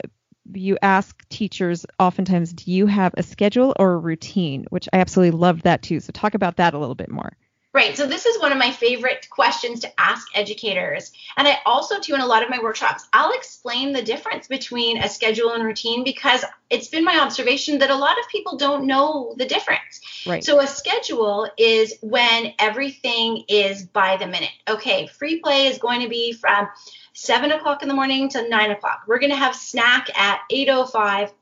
you 0.54 0.78
ask 0.82 1.28
teachers 1.30 1.86
oftentimes, 2.00 2.54
do 2.54 2.72
you 2.72 2.86
have 2.86 3.14
a 3.18 3.24
schedule 3.24 3.74
or 3.80 3.94
a 3.94 3.98
routine? 3.98 4.66
Which 4.70 4.88
I 4.94 4.98
absolutely 4.98 5.38
love 5.38 5.64
that 5.64 5.82
too. 5.82 6.00
So 6.00 6.12
talk 6.12 6.34
about 6.34 6.58
that 6.58 6.74
a 6.74 6.80
little 6.80 6.96
bit 6.96 7.10
more. 7.10 7.36
Right. 7.76 7.98
So 7.98 8.08
this 8.08 8.26
is 8.26 8.40
one 8.40 8.54
of 8.54 8.58
my 8.58 8.72
favorite 8.72 9.30
questions 9.30 9.82
to 9.82 10.00
ask 10.00 10.26
educators. 10.34 11.12
And 11.36 11.46
I 11.46 11.58
also 11.66 12.00
too 12.00 12.16
in 12.16 12.22
a 12.22 12.26
lot 12.26 12.42
of 12.42 12.50
my 12.50 12.60
workshops, 12.64 13.06
I'll 13.12 13.34
explain 13.34 13.92
the 13.92 14.02
difference 14.02 14.48
between 14.48 14.98
a 14.98 15.10
schedule 15.10 15.52
and 15.52 15.62
routine 15.62 16.06
because 16.06 16.46
it's 16.70 16.88
been 16.88 17.04
my 17.04 17.20
observation 17.20 17.80
that 17.80 17.90
a 17.90 17.96
lot 17.98 18.18
of 18.18 18.30
people 18.30 18.56
don't 18.56 18.88
know 18.88 19.36
the 19.38 19.46
difference. 19.46 20.00
Right. 20.26 20.42
So 20.42 20.62
a 20.62 20.68
schedule 20.68 21.50
is 21.58 21.96
when 22.02 22.54
everything 22.60 23.44
is 23.50 23.84
by 23.84 24.16
the 24.16 24.28
minute. 24.28 24.56
Okay, 24.70 25.08
free 25.08 25.42
play 25.42 25.68
is 25.68 25.78
going 25.78 26.00
to 26.00 26.08
be 26.08 26.32
from 26.32 26.70
seven 27.12 27.52
o'clock 27.52 27.82
in 27.82 27.90
the 27.90 27.94
morning 27.94 28.30
to 28.30 28.48
nine 28.48 28.72
o'clock. 28.72 29.02
We're 29.06 29.20
going 29.20 29.34
to 29.34 29.36
have 29.36 29.54
snack 29.54 30.18
at 30.18 30.40
8:05 30.50 31.34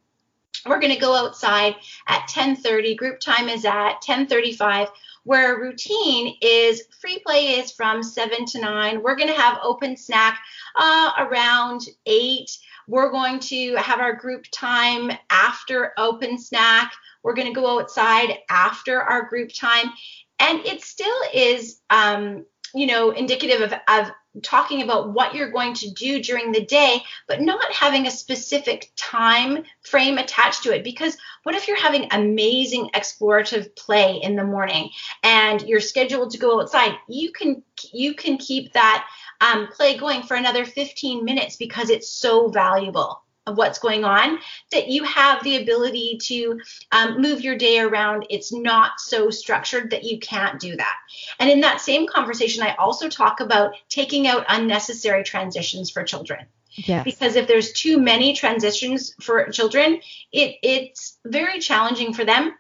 we're 0.66 0.80
going 0.80 0.94
to 0.94 1.00
go 1.00 1.16
outside 1.16 1.76
at 2.08 2.28
10:30 2.30 2.98
group 2.98 3.20
time 3.20 3.50
is 3.50 3.66
at 3.66 4.02
10:35 4.02 4.90
where 5.26 5.60
routine 5.60 6.36
is 6.42 6.84
free 7.00 7.20
play 7.26 7.56
is 7.60 7.72
from 7.72 8.04
7 8.04 8.46
to 8.46 8.60
9 8.60 9.02
we're 9.02 9.16
going 9.16 9.30
to 9.30 9.42
have 9.42 9.60
open 9.64 9.96
snack 9.96 10.40
uh, 10.76 11.12
around 11.18 11.82
8 12.06 12.50
we're 12.88 13.12
going 13.12 13.40
to 13.40 13.76
have 13.76 14.00
our 14.00 14.14
group 14.14 14.46
time 14.52 15.12
after 15.30 15.94
open 15.98 16.38
snack. 16.38 16.94
We're 17.24 17.34
going 17.34 17.48
to 17.48 17.60
go 17.60 17.80
outside 17.80 18.40
after 18.50 19.02
our 19.02 19.24
group 19.24 19.52
time. 19.54 19.92
And 20.40 20.60
it 20.66 20.82
still 20.82 21.22
is 21.34 21.80
um, 21.90 22.46
you 22.76 22.88
know 22.88 23.12
indicative 23.12 23.62
of, 23.62 23.74
of 23.88 24.12
talking 24.42 24.82
about 24.82 25.14
what 25.14 25.36
you're 25.36 25.52
going 25.52 25.74
to 25.76 25.92
do 25.92 26.22
during 26.22 26.52
the 26.52 26.66
day, 26.66 27.04
but 27.28 27.42
not 27.42 27.72
having 27.72 28.08
a 28.08 28.12
specific 28.12 28.92
time 28.96 29.64
frame 29.82 30.18
attached 30.18 30.64
to 30.64 30.76
it. 30.76 30.84
Because 30.84 31.18
what 31.44 31.56
if 31.56 31.68
you're 31.68 31.78
having 31.78 32.08
amazing 32.12 32.90
explorative 32.96 33.76
play 33.76 34.20
in 34.24 34.36
the 34.36 34.44
morning 34.44 34.90
and 35.22 35.62
you're 35.62 35.80
scheduled 35.80 36.32
to 36.32 36.40
go 36.40 36.62
outside? 36.62 36.94
You 37.08 37.32
can 37.32 37.64
you 37.92 38.16
can 38.16 38.38
keep 38.38 38.74
that 38.74 39.08
um, 39.42 39.68
play 39.68 39.98
going 39.98 40.24
for 40.24 40.36
another 40.36 40.66
15 40.66 41.26
minutes 41.26 41.58
because 41.58 41.90
it's 41.90 42.10
so 42.10 42.48
valuable 42.48 43.22
of 43.46 43.58
what's 43.58 43.80
going 43.80 44.06
on 44.06 44.40
that 44.72 44.88
you 44.88 45.04
have 45.04 45.44
the 45.44 45.62
ability 45.62 46.18
to 46.22 46.60
um, 46.92 47.22
move 47.22 47.42
your 47.42 47.58
day 47.58 47.80
around 47.80 48.26
it's 48.30 48.54
not 48.54 48.92
so 49.00 49.30
structured 49.30 49.92
that 49.92 50.04
you 50.04 50.20
can't 50.20 50.60
do 50.60 50.76
that 50.76 50.96
and 51.40 51.50
in 51.50 51.62
that 51.62 51.82
same 51.82 52.08
conversation 52.08 52.64
i 52.64 52.74
also 52.76 53.10
talk 53.10 53.40
about 53.40 53.74
taking 53.90 54.28
out 54.28 54.46
unnecessary 54.48 55.24
transitions 55.24 55.90
for 55.90 56.04
children 56.04 56.46
yes. 56.76 57.04
because 57.04 57.36
if 57.36 57.48
there's 57.48 57.74
too 57.74 57.98
many 57.98 58.34
transitions 58.34 59.14
for 59.20 59.50
children 59.50 60.00
it 60.32 60.56
it's 60.64 61.18
very 61.26 61.60
challenging 61.60 62.14
for 62.14 62.24
them 62.24 62.54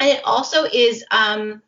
and 0.00 0.10
it 0.10 0.22
also 0.24 0.64
is 0.64 1.04
um, 1.10 1.62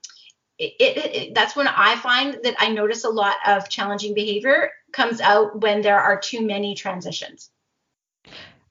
it, 0.59 0.75
it, 0.79 1.17
it, 1.17 1.35
that's 1.35 1.57
when 1.57 1.67
I 1.67 1.97
find 1.97 2.39
that 2.43 2.55
I 2.59 2.69
notice 2.69 3.05
a 3.05 3.09
lot 3.09 3.37
of 3.47 3.69
challenging 3.69 4.15
behavior 4.15 4.71
comes 4.93 5.21
out 5.21 5.61
when 5.61 5.81
there 5.81 5.99
are 5.99 6.21
too 6.21 6.47
many 6.47 6.75
transitions. 6.75 7.51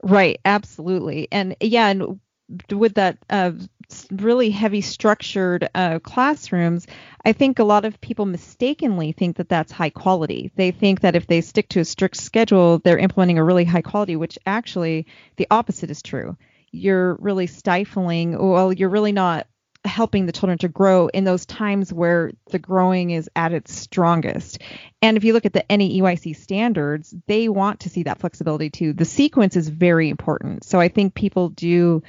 Right, 0.02 0.40
absolutely. 0.46 1.28
And 1.32 1.56
yeah, 1.60 1.88
and 1.88 2.20
with 2.72 2.96
that 2.96 3.18
uh, 3.30 3.52
really 4.12 4.50
heavy 4.50 4.82
structured 4.82 5.70
uh, 5.76 6.00
classrooms, 6.00 6.88
I 7.26 7.34
think 7.34 7.60
a 7.60 7.64
lot 7.64 7.86
of 7.86 8.00
people 8.02 8.26
mistakenly 8.26 9.12
think 9.12 9.38
that 9.38 9.50
that's 9.50 9.72
high 9.72 9.90
quality. 9.90 10.52
They 10.56 10.72
think 10.72 11.02
that 11.02 11.16
if 11.16 11.28
they 11.28 11.42
stick 11.42 11.70
to 11.70 11.82
a 11.82 11.86
strict 11.86 12.16
schedule, 12.18 12.80
they're 12.80 12.98
implementing 12.98 13.38
a 13.40 13.44
really 13.44 13.66
high 13.66 13.82
quality, 13.82 14.16
which 14.16 14.40
actually 14.46 15.06
the 15.36 15.48
opposite 15.52 15.92
is 15.92 16.02
true. 16.02 16.38
You're 16.72 17.16
really 17.16 17.48
stifling, 17.48 18.38
well, 18.38 18.72
you're 18.72 18.90
really 18.90 19.12
not 19.12 19.48
helping 19.86 20.26
the 20.26 20.32
children 20.32 20.58
to 20.58 20.68
grow 20.68 21.08
in 21.08 21.24
those 21.24 21.46
times 21.46 21.94
where 21.94 22.32
the 22.52 22.60
growing 22.60 23.12
is 23.12 23.30
at 23.36 23.54
its 23.54 23.74
strongest. 23.74 24.60
And 25.02 25.16
if 25.16 25.24
you 25.24 25.34
look 25.34 25.46
at 25.46 25.54
the 25.54 25.66
NAEYC 25.70 26.36
standards, 26.36 27.16
they 27.28 27.48
want 27.48 27.82
to 27.82 27.90
see 27.90 28.04
that 28.04 28.20
flexibility 28.20 28.70
too. 28.70 28.94
The 28.94 29.06
sequence 29.06 29.56
is 29.56 29.70
very 29.70 30.10
important. 30.10 30.64
So 30.64 30.80
I 30.80 30.90
think 30.90 31.14
people 31.14 31.50
do 31.50 32.04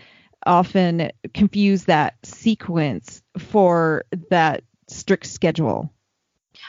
often 0.45 1.11
confuse 1.33 1.85
that 1.85 2.15
sequence 2.25 3.23
for 3.39 4.05
that 4.31 4.65
strict 4.89 5.27
schedule. 5.27 5.93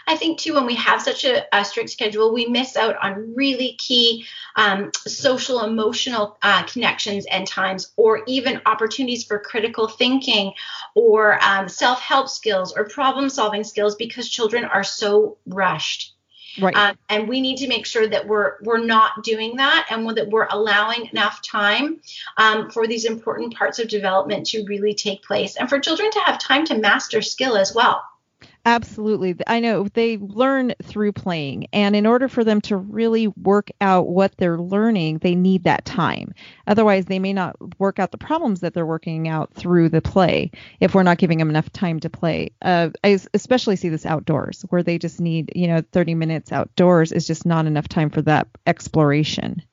I 0.08 0.16
think 0.16 0.40
too, 0.40 0.54
when 0.56 0.66
we 0.66 0.76
have 0.76 1.02
such 1.02 1.26
a, 1.26 1.46
a 1.56 1.64
strict 1.64 1.90
schedule, 1.90 2.34
we 2.34 2.46
miss 2.46 2.76
out 2.76 2.96
on 3.02 3.34
really 3.36 3.74
key 3.74 4.26
um, 4.56 4.92
social 5.08 5.64
emotional 5.64 6.38
uh, 6.42 6.64
connections 6.64 7.26
and 7.26 7.48
times, 7.48 7.92
or 7.96 8.24
even 8.28 8.62
opportunities 8.66 9.24
for 9.24 9.40
critical 9.40 9.88
thinking, 9.88 10.54
or 10.96 11.44
um, 11.44 11.70
self 11.70 12.02
help 12.02 12.30
skills, 12.30 12.74
or 12.76 12.86
problem 12.86 13.30
solving 13.30 13.64
skills, 13.64 13.96
because 13.96 14.30
children 14.30 14.66
are 14.66 14.84
so 14.84 15.38
rushed. 15.46 16.14
Right. 16.60 16.76
Uh, 16.76 16.94
and 17.08 17.30
we 17.30 17.40
need 17.40 17.58
to 17.58 17.68
make 17.68 17.86
sure 17.86 18.06
that 18.06 18.28
we're 18.28 18.56
we're 18.64 18.84
not 18.84 19.24
doing 19.24 19.56
that, 19.58 19.88
and 19.90 20.10
that 20.18 20.30
we're 20.30 20.48
allowing 20.50 21.08
enough 21.08 21.42
time 21.42 22.02
um, 22.38 22.70
for 22.72 22.88
these 22.88 23.06
important 23.06 23.56
parts 23.56 23.80
of 23.80 23.88
development 23.88 24.48
to 24.48 24.66
really 24.66 24.94
take 24.94 25.24
place, 25.24 25.56
and 25.56 25.70
for 25.70 25.80
children 25.80 26.12
to 26.12 26.20
have 26.26 26.40
time 26.40 26.66
to 26.66 26.78
master 26.78 27.22
skill 27.22 27.56
as 27.56 27.74
well. 27.74 28.04
Absolutely. 28.64 29.36
I 29.48 29.60
know 29.60 29.88
they 29.88 30.18
learn 30.18 30.74
through 30.84 31.14
playing. 31.14 31.68
And 31.74 31.96
in 31.96 32.06
order 32.06 32.28
for 32.28 32.44
them 32.44 32.62
to 32.62 32.78
really 32.78 33.28
work 33.28 33.72
out 33.82 34.08
what 34.08 34.38
they're 34.38 34.60
learning, 34.60 35.18
they 35.18 35.34
need 35.34 35.64
that 35.64 35.84
time. 35.84 36.36
Otherwise, 36.68 37.06
they 37.06 37.18
may 37.18 37.34
not 37.34 37.56
work 37.80 37.98
out 37.98 38.12
the 38.12 38.20
problems 38.20 38.60
that 38.60 38.76
they're 38.76 38.86
working 38.86 39.28
out 39.28 39.52
through 39.56 39.90
the 39.90 40.02
play 40.02 40.52
if 40.80 40.94
we're 40.94 41.02
not 41.02 41.18
giving 41.18 41.40
them 41.40 41.50
enough 41.50 41.72
time 41.72 42.00
to 42.02 42.10
play. 42.10 42.52
Uh, 42.62 42.90
I 43.04 43.20
especially 43.34 43.78
see 43.78 43.90
this 43.90 44.06
outdoors 44.06 44.64
where 44.70 44.84
they 44.84 45.00
just 45.00 45.20
need, 45.20 45.52
you 45.56 45.68
know, 45.68 45.82
30 45.92 46.14
minutes 46.14 46.52
outdoors 46.52 47.12
is 47.12 47.26
just 47.26 47.48
not 47.48 47.66
enough 47.66 47.88
time 47.88 48.12
for 48.12 48.22
that 48.22 48.48
exploration. 48.68 49.64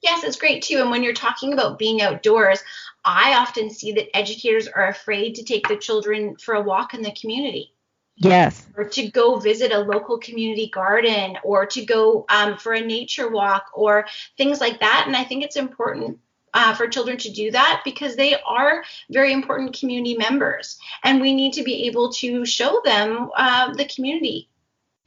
Yes, 0.00 0.22
it's 0.22 0.36
great 0.36 0.62
too. 0.62 0.78
And 0.78 0.90
when 0.90 1.02
you're 1.02 1.12
talking 1.12 1.52
about 1.52 1.78
being 1.78 2.02
outdoors, 2.02 2.62
I 3.04 3.34
often 3.34 3.70
see 3.70 3.92
that 3.92 4.16
educators 4.16 4.68
are 4.68 4.86
afraid 4.86 5.34
to 5.36 5.44
take 5.44 5.66
the 5.66 5.76
children 5.76 6.36
for 6.36 6.54
a 6.54 6.62
walk 6.62 6.94
in 6.94 7.02
the 7.02 7.12
community. 7.12 7.72
Yes. 8.16 8.66
Or 8.76 8.84
to 8.84 9.10
go 9.10 9.36
visit 9.36 9.72
a 9.72 9.78
local 9.78 10.18
community 10.18 10.68
garden 10.68 11.38
or 11.42 11.66
to 11.66 11.84
go 11.84 12.24
um, 12.28 12.56
for 12.56 12.72
a 12.72 12.80
nature 12.80 13.30
walk 13.30 13.66
or 13.74 14.06
things 14.36 14.60
like 14.60 14.80
that. 14.80 15.04
And 15.06 15.16
I 15.16 15.24
think 15.24 15.44
it's 15.44 15.56
important 15.56 16.18
uh, 16.54 16.74
for 16.74 16.86
children 16.86 17.16
to 17.18 17.30
do 17.30 17.50
that 17.50 17.82
because 17.84 18.16
they 18.16 18.36
are 18.42 18.84
very 19.10 19.32
important 19.32 19.78
community 19.78 20.16
members. 20.16 20.78
And 21.02 21.20
we 21.20 21.34
need 21.34 21.54
to 21.54 21.62
be 21.62 21.86
able 21.86 22.12
to 22.14 22.44
show 22.44 22.80
them 22.84 23.30
uh, 23.36 23.72
the 23.74 23.86
community. 23.86 24.48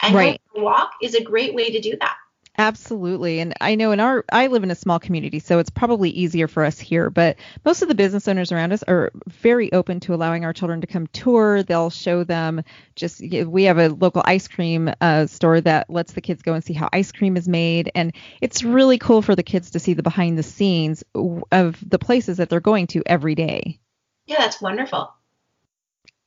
And 0.02 0.16
right. 0.16 0.42
walk 0.56 0.92
is 1.02 1.16
a 1.16 1.24
great 1.24 1.54
way 1.54 1.72
to 1.72 1.80
do 1.80 1.96
that. 2.00 2.18
Absolutely. 2.58 3.40
And 3.42 3.54
I 3.60 3.76
know 3.76 3.92
in 3.92 4.00
our 4.00 4.24
I 4.32 4.48
live 4.48 4.64
in 4.64 4.72
a 4.72 4.76
small 4.76 4.98
community, 4.98 5.40
so 5.40 5.60
it's 5.60 5.70
probably 5.70 6.10
easier 6.10 6.48
for 6.48 6.64
us 6.64 6.80
here, 6.80 7.10
but 7.10 7.38
most 7.66 7.82
of 7.82 7.90
the 7.90 7.96
business 7.96 8.28
owners 8.28 8.52
around 8.52 8.72
us 8.72 8.82
are 8.84 9.12
very 9.28 9.74
open 9.74 10.00
to 10.02 10.14
allowing 10.14 10.46
our 10.46 10.54
children 10.54 10.80
to 10.82 10.88
come 10.88 11.08
tour. 11.08 11.64
They'll 11.64 11.90
show 11.90 12.24
them 12.24 12.64
just 12.96 13.22
we 13.22 13.64
have 13.64 13.78
a 13.78 13.90
local 13.90 14.22
ice 14.26 14.48
cream 14.48 14.90
uh, 15.02 15.28
store 15.28 15.60
that 15.62 15.90
lets 15.90 16.14
the 16.14 16.22
kids 16.22 16.44
go 16.44 16.54
and 16.54 16.64
see 16.64 16.74
how 16.74 16.88
ice 16.94 17.12
cream 17.12 17.36
is 17.36 17.48
made 17.48 17.92
and 17.94 18.14
it's 18.40 18.64
really 18.64 18.98
cool 18.98 19.22
for 19.22 19.36
the 19.36 19.44
kids 19.44 19.72
to 19.72 19.80
see 19.80 19.94
the 19.94 20.04
behind 20.04 20.38
the 20.38 20.44
scenes 20.44 21.04
of 21.52 21.78
the 21.86 22.00
places 22.00 22.38
that 22.38 22.50
they're 22.50 22.62
going 22.62 22.88
to 22.88 23.04
every 23.06 23.36
day. 23.36 23.80
Yeah, 24.28 24.40
that's 24.40 24.62
wonderful. 24.62 25.15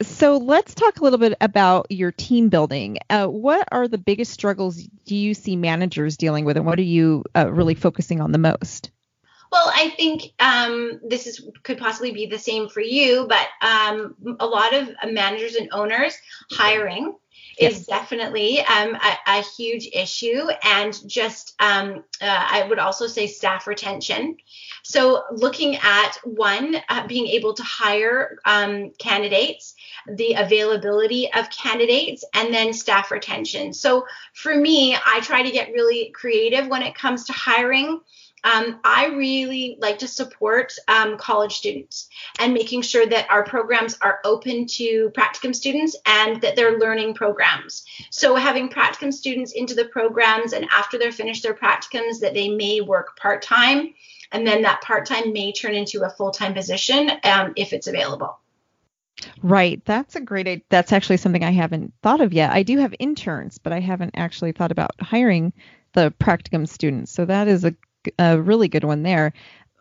So 0.00 0.36
let's 0.36 0.74
talk 0.74 1.00
a 1.00 1.02
little 1.02 1.18
bit 1.18 1.36
about 1.40 1.86
your 1.90 2.12
team 2.12 2.50
building. 2.50 2.98
Uh, 3.10 3.26
what 3.26 3.66
are 3.72 3.88
the 3.88 3.98
biggest 3.98 4.32
struggles 4.32 4.76
do 5.06 5.16
you 5.16 5.34
see 5.34 5.56
managers 5.56 6.16
dealing 6.16 6.44
with, 6.44 6.56
and 6.56 6.64
what 6.64 6.78
are 6.78 6.82
you 6.82 7.24
uh, 7.34 7.50
really 7.50 7.74
focusing 7.74 8.20
on 8.20 8.30
the 8.30 8.38
most? 8.38 8.92
Well, 9.50 9.72
I 9.74 9.90
think 9.90 10.22
um, 10.38 11.00
this 11.04 11.26
is 11.26 11.44
could 11.64 11.78
possibly 11.78 12.12
be 12.12 12.26
the 12.26 12.38
same 12.38 12.68
for 12.68 12.80
you, 12.80 13.26
but 13.28 13.48
um, 13.66 14.14
a 14.38 14.46
lot 14.46 14.74
of 14.74 14.90
managers 15.10 15.54
and 15.54 15.70
owners 15.72 16.16
hiring 16.52 17.16
yes. 17.58 17.78
is 17.80 17.86
definitely 17.86 18.60
um, 18.60 18.94
a, 18.94 19.38
a, 19.38 19.42
huge 19.56 19.88
issue, 19.92 20.48
and 20.62 20.96
just 21.08 21.54
um, 21.60 22.04
uh, 22.20 22.46
I 22.50 22.66
would 22.68 22.78
also 22.78 23.06
say 23.06 23.26
staff 23.26 23.66
retention. 23.66 24.36
So, 24.84 25.24
looking 25.32 25.76
at 25.76 26.18
one, 26.24 26.76
uh, 26.88 27.06
being 27.06 27.26
able 27.28 27.54
to 27.54 27.62
hire 27.62 28.38
um, 28.44 28.92
candidates 28.98 29.74
the 30.16 30.34
availability 30.34 31.32
of 31.32 31.50
candidates, 31.50 32.24
and 32.34 32.52
then 32.52 32.72
staff 32.72 33.10
retention. 33.10 33.72
So 33.72 34.06
for 34.34 34.54
me, 34.54 34.94
I 34.94 35.20
try 35.20 35.42
to 35.42 35.50
get 35.50 35.72
really 35.72 36.10
creative 36.14 36.68
when 36.68 36.82
it 36.82 36.94
comes 36.94 37.24
to 37.24 37.32
hiring. 37.32 38.00
Um, 38.44 38.78
I 38.84 39.06
really 39.06 39.78
like 39.80 39.98
to 39.98 40.08
support 40.08 40.72
um, 40.86 41.18
college 41.18 41.56
students 41.56 42.08
and 42.38 42.54
making 42.54 42.82
sure 42.82 43.04
that 43.04 43.28
our 43.30 43.42
programs 43.42 43.98
are 44.00 44.20
open 44.24 44.66
to 44.66 45.10
practicum 45.10 45.54
students 45.54 45.96
and 46.06 46.40
that 46.42 46.54
they're 46.54 46.78
learning 46.78 47.14
programs. 47.14 47.84
So 48.10 48.36
having 48.36 48.68
practicum 48.68 49.12
students 49.12 49.52
into 49.52 49.74
the 49.74 49.86
programs 49.86 50.52
and 50.52 50.66
after 50.70 50.98
they're 50.98 51.10
finished 51.10 51.42
their 51.42 51.54
practicums 51.54 52.20
that 52.20 52.34
they 52.34 52.48
may 52.48 52.80
work 52.80 53.16
part-time 53.18 53.94
and 54.30 54.46
then 54.46 54.62
that 54.62 54.82
part-time 54.82 55.32
may 55.32 55.52
turn 55.52 55.74
into 55.74 56.02
a 56.02 56.10
full-time 56.10 56.54
position 56.54 57.10
um, 57.24 57.54
if 57.56 57.72
it's 57.72 57.86
available. 57.88 58.38
Right. 59.42 59.84
That's 59.84 60.16
a 60.16 60.20
great 60.20 60.68
that's 60.68 60.92
actually 60.92 61.16
something 61.16 61.44
I 61.44 61.50
haven't 61.50 61.92
thought 62.02 62.20
of 62.20 62.32
yet. 62.32 62.52
I 62.52 62.62
do 62.62 62.78
have 62.78 62.94
interns, 62.98 63.58
but 63.58 63.72
I 63.72 63.80
haven't 63.80 64.14
actually 64.16 64.52
thought 64.52 64.72
about 64.72 64.92
hiring 65.00 65.52
the 65.94 66.12
practicum 66.20 66.68
students. 66.68 67.12
So 67.12 67.24
that 67.24 67.48
is 67.48 67.64
a, 67.64 67.74
a 68.18 68.40
really 68.40 68.68
good 68.68 68.84
one 68.84 69.02
there. 69.02 69.32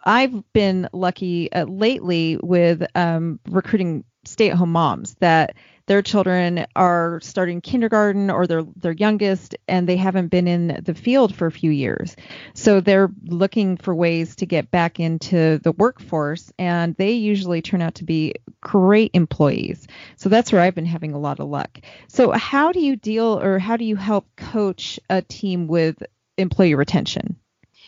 I've 0.06 0.54
been 0.54 0.88
lucky 0.94 1.52
uh, 1.52 1.66
lately 1.66 2.40
with 2.42 2.84
um, 2.96 3.40
recruiting 3.50 4.04
stay-at-home 4.26 4.72
moms 4.72 5.16
that 5.20 5.56
their 5.88 6.02
children 6.02 6.68
are 6.76 7.20
starting 7.22 7.62
kindergarten 7.62 8.30
or 8.30 8.46
their 8.46 8.64
their 8.76 8.92
youngest 8.92 9.56
and 9.68 9.88
they 9.88 9.96
haven't 9.96 10.28
been 10.28 10.48
in 10.48 10.82
the 10.84 10.94
field 10.94 11.34
for 11.34 11.48
a 11.48 11.52
few 11.52 11.72
years. 11.72 12.16
So 12.54 12.82
they're 12.82 13.10
looking 13.24 13.78
for 13.78 13.96
ways 13.96 14.36
to 14.38 14.46
get 14.46 14.70
back 14.70 15.00
into 15.00 15.60
the 15.60 15.72
workforce 15.72 16.52
and 16.60 16.96
they 16.96 17.14
usually 17.14 17.62
turn 17.62 17.82
out 17.82 17.96
to 17.96 18.04
be 18.04 18.36
great 18.62 19.12
employees. 19.14 19.88
So 20.18 20.30
that's 20.30 20.52
where 20.52 20.62
I've 20.62 20.76
been 20.76 20.86
having 20.86 21.14
a 21.14 21.20
lot 21.20 21.40
of 21.40 21.48
luck. 21.48 21.80
So 22.10 22.32
how 22.32 22.74
do 22.74 22.82
you 22.82 22.98
deal 22.98 23.40
or 23.42 23.58
how 23.58 23.78
do 23.78 23.86
you 23.86 23.96
help 23.96 24.28
coach 24.36 25.00
a 25.10 25.22
team 25.22 25.68
with 25.68 26.04
employee 26.38 26.76
retention? 26.76 27.38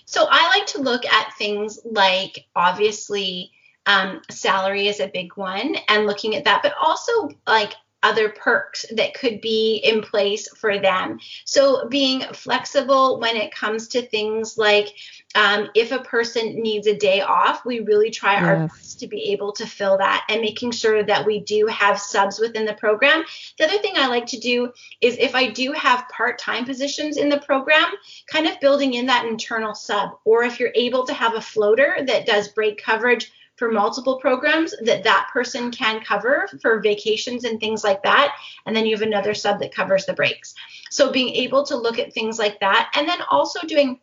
So 0.05 0.25
I 0.27 0.47
like 0.57 0.67
to 0.67 0.81
look 0.81 1.05
at 1.05 1.38
things 1.38 1.79
like 1.85 2.45
obviously 2.55 3.51
um, 3.85 4.21
salary 4.29 4.88
is 4.88 4.99
a 4.99 5.07
big 5.07 5.35
one 5.35 5.75
and 5.88 6.05
looking 6.05 6.35
at 6.35 6.45
that, 6.45 6.63
but 6.63 6.73
also 6.79 7.29
like 7.45 7.73
other 8.01 8.29
perks 8.29 8.85
that 8.95 9.13
could 9.13 9.41
be 9.41 9.77
in 9.77 10.01
place 10.01 10.47
for 10.55 10.79
them. 10.79 11.19
So, 11.45 11.88
being 11.88 12.21
flexible 12.33 13.19
when 13.19 13.35
it 13.35 13.53
comes 13.53 13.89
to 13.89 14.01
things 14.01 14.57
like 14.57 14.95
um, 15.35 15.69
if 15.75 15.91
a 15.91 15.99
person 15.99 16.62
needs 16.62 16.88
a 16.88 16.97
day 16.97 17.21
off, 17.21 17.65
we 17.65 17.81
really 17.81 18.09
try 18.09 18.33
yes. 18.33 18.43
our 18.43 18.67
best 18.67 18.99
to 18.99 19.07
be 19.07 19.31
able 19.31 19.51
to 19.53 19.67
fill 19.67 19.97
that 19.97 20.25
and 20.29 20.41
making 20.41 20.71
sure 20.71 21.03
that 21.03 21.25
we 21.25 21.39
do 21.41 21.67
have 21.67 21.99
subs 21.99 22.39
within 22.39 22.65
the 22.65 22.73
program. 22.73 23.23
The 23.57 23.65
other 23.65 23.77
thing 23.77 23.93
I 23.95 24.07
like 24.07 24.25
to 24.27 24.39
do 24.39 24.73
is 25.01 25.17
if 25.19 25.35
I 25.35 25.49
do 25.49 25.71
have 25.73 26.09
part 26.09 26.39
time 26.39 26.65
positions 26.65 27.17
in 27.17 27.29
the 27.29 27.39
program, 27.39 27.91
kind 28.27 28.47
of 28.47 28.59
building 28.59 28.95
in 28.95 29.05
that 29.05 29.25
internal 29.25 29.75
sub, 29.75 30.17
or 30.25 30.43
if 30.43 30.59
you're 30.59 30.71
able 30.73 31.05
to 31.05 31.13
have 31.13 31.35
a 31.35 31.41
floater 31.41 31.97
that 32.07 32.25
does 32.25 32.47
break 32.47 32.81
coverage 32.81 33.31
for 33.59 33.69
multiple 33.69 34.17
programs 34.17 34.73
that 34.85 35.03
that 35.03 35.29
person 35.31 35.69
can 35.69 36.01
cover 36.01 36.47
for 36.61 36.79
vacations 36.79 37.43
and 37.43 37.59
things 37.59 37.83
like 37.83 38.01
that. 38.03 38.35
And 38.65 38.75
then 38.75 38.85
you 38.85 38.95
have 38.95 39.05
another 39.05 39.33
sub 39.33 39.59
that 39.59 39.75
covers 39.75 40.05
the 40.05 40.13
breaks. 40.13 40.55
So 40.89 41.11
being 41.11 41.29
able 41.35 41.65
to 41.65 41.75
look 41.75 41.99
at 41.99 42.13
things 42.13 42.39
like 42.39 42.61
that 42.61 42.89
and 42.95 43.07
then 43.07 43.19
also 43.29 43.59
doing 43.67 43.99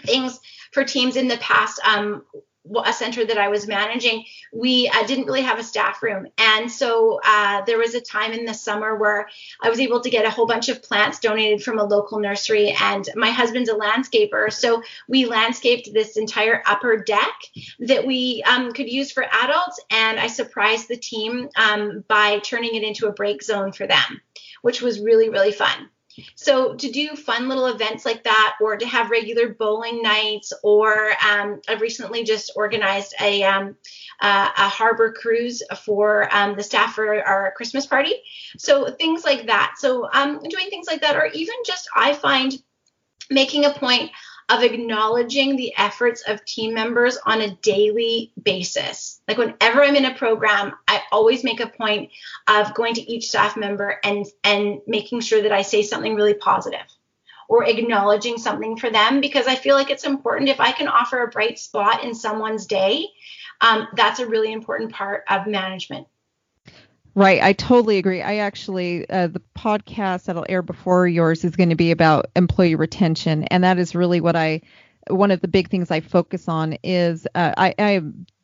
things 0.00 0.40
for 0.72 0.84
teams 0.84 1.16
in 1.16 1.28
the 1.28 1.36
past 1.36 1.80
um, 1.86 2.24
a 2.84 2.92
center 2.92 3.24
that 3.24 3.38
I 3.38 3.48
was 3.48 3.66
managing, 3.66 4.24
we 4.52 4.88
uh, 4.88 5.06
didn't 5.06 5.26
really 5.26 5.42
have 5.42 5.58
a 5.58 5.64
staff 5.64 6.02
room. 6.02 6.26
And 6.38 6.70
so 6.70 7.20
uh, 7.24 7.62
there 7.64 7.78
was 7.78 7.94
a 7.94 8.00
time 8.00 8.32
in 8.32 8.44
the 8.44 8.54
summer 8.54 8.96
where 8.96 9.28
I 9.62 9.70
was 9.70 9.80
able 9.80 10.00
to 10.00 10.10
get 10.10 10.24
a 10.24 10.30
whole 10.30 10.46
bunch 10.46 10.68
of 10.68 10.82
plants 10.82 11.18
donated 11.18 11.62
from 11.62 11.78
a 11.78 11.84
local 11.84 12.20
nursery. 12.20 12.74
And 12.80 13.08
my 13.14 13.30
husband's 13.30 13.70
a 13.70 13.74
landscaper. 13.74 14.52
So 14.52 14.82
we 15.08 15.26
landscaped 15.26 15.92
this 15.92 16.16
entire 16.16 16.62
upper 16.66 16.96
deck 16.98 17.34
that 17.80 18.06
we 18.06 18.42
um, 18.46 18.72
could 18.72 18.88
use 18.88 19.12
for 19.12 19.24
adults. 19.24 19.80
And 19.90 20.18
I 20.18 20.26
surprised 20.26 20.88
the 20.88 20.96
team 20.96 21.48
um, 21.56 22.04
by 22.08 22.38
turning 22.40 22.74
it 22.74 22.82
into 22.82 23.06
a 23.06 23.12
break 23.12 23.42
zone 23.42 23.72
for 23.72 23.86
them, 23.86 24.20
which 24.62 24.82
was 24.82 25.00
really, 25.00 25.28
really 25.28 25.52
fun. 25.52 25.88
So 26.34 26.74
to 26.74 26.90
do 26.90 27.16
fun 27.16 27.48
little 27.48 27.66
events 27.66 28.04
like 28.04 28.24
that, 28.24 28.56
or 28.60 28.76
to 28.76 28.86
have 28.86 29.10
regular 29.10 29.48
bowling 29.48 30.02
nights, 30.02 30.52
or 30.62 31.10
um, 31.26 31.60
I've 31.68 31.80
recently 31.80 32.24
just 32.24 32.52
organized 32.56 33.14
a 33.20 33.42
um, 33.44 33.76
uh, 34.20 34.50
a 34.56 34.68
harbor 34.68 35.12
cruise 35.12 35.62
for 35.84 36.28
um, 36.34 36.56
the 36.56 36.62
staff 36.62 36.94
for 36.94 37.22
our 37.24 37.52
Christmas 37.56 37.86
party. 37.86 38.14
So 38.56 38.90
things 38.90 39.24
like 39.24 39.46
that. 39.46 39.74
So 39.78 40.08
um, 40.12 40.40
doing 40.48 40.68
things 40.70 40.86
like 40.86 41.02
that, 41.02 41.16
or 41.16 41.26
even 41.26 41.54
just 41.64 41.88
I 41.94 42.14
find 42.14 42.52
making 43.30 43.64
a 43.64 43.70
point 43.70 44.10
of 44.48 44.62
acknowledging 44.62 45.56
the 45.56 45.74
efforts 45.76 46.22
of 46.26 46.44
team 46.44 46.72
members 46.72 47.18
on 47.26 47.40
a 47.42 47.54
daily 47.56 48.32
basis. 48.42 49.20
Like 49.28 49.36
whenever 49.36 49.82
I'm 49.82 49.96
in 49.96 50.06
a 50.06 50.14
program, 50.14 50.72
I 50.86 51.02
always 51.12 51.44
make 51.44 51.60
a 51.60 51.68
point 51.68 52.10
of 52.46 52.74
going 52.74 52.94
to 52.94 53.12
each 53.12 53.28
staff 53.28 53.56
member 53.56 53.98
and 54.02 54.26
and 54.42 54.80
making 54.86 55.20
sure 55.20 55.42
that 55.42 55.52
I 55.52 55.62
say 55.62 55.82
something 55.82 56.14
really 56.14 56.34
positive 56.34 56.86
or 57.48 57.64
acknowledging 57.64 58.38
something 58.38 58.76
for 58.76 58.90
them 58.90 59.20
because 59.20 59.46
I 59.46 59.54
feel 59.54 59.74
like 59.74 59.90
it's 59.90 60.04
important 60.04 60.50
if 60.50 60.60
I 60.60 60.72
can 60.72 60.88
offer 60.88 61.22
a 61.22 61.28
bright 61.28 61.58
spot 61.58 62.04
in 62.04 62.14
someone's 62.14 62.66
day. 62.66 63.06
Um, 63.60 63.88
that's 63.96 64.20
a 64.20 64.26
really 64.26 64.52
important 64.52 64.92
part 64.92 65.24
of 65.28 65.46
management. 65.46 66.06
Right, 67.18 67.42
I 67.42 67.52
totally 67.52 67.98
agree. 67.98 68.22
I 68.22 68.36
actually, 68.36 69.08
uh, 69.10 69.26
the 69.26 69.42
podcast 69.56 70.26
that'll 70.26 70.46
air 70.48 70.62
before 70.62 71.08
yours 71.08 71.44
is 71.44 71.56
going 71.56 71.70
to 71.70 71.74
be 71.74 71.90
about 71.90 72.26
employee 72.36 72.76
retention, 72.76 73.42
and 73.44 73.64
that 73.64 73.76
is 73.80 73.96
really 73.96 74.20
what 74.20 74.36
I, 74.36 74.60
one 75.10 75.32
of 75.32 75.40
the 75.40 75.48
big 75.48 75.68
things 75.68 75.90
I 75.90 75.98
focus 75.98 76.46
on 76.48 76.76
is 76.84 77.26
uh, 77.34 77.54
I, 77.56 77.74
I 77.76 78.02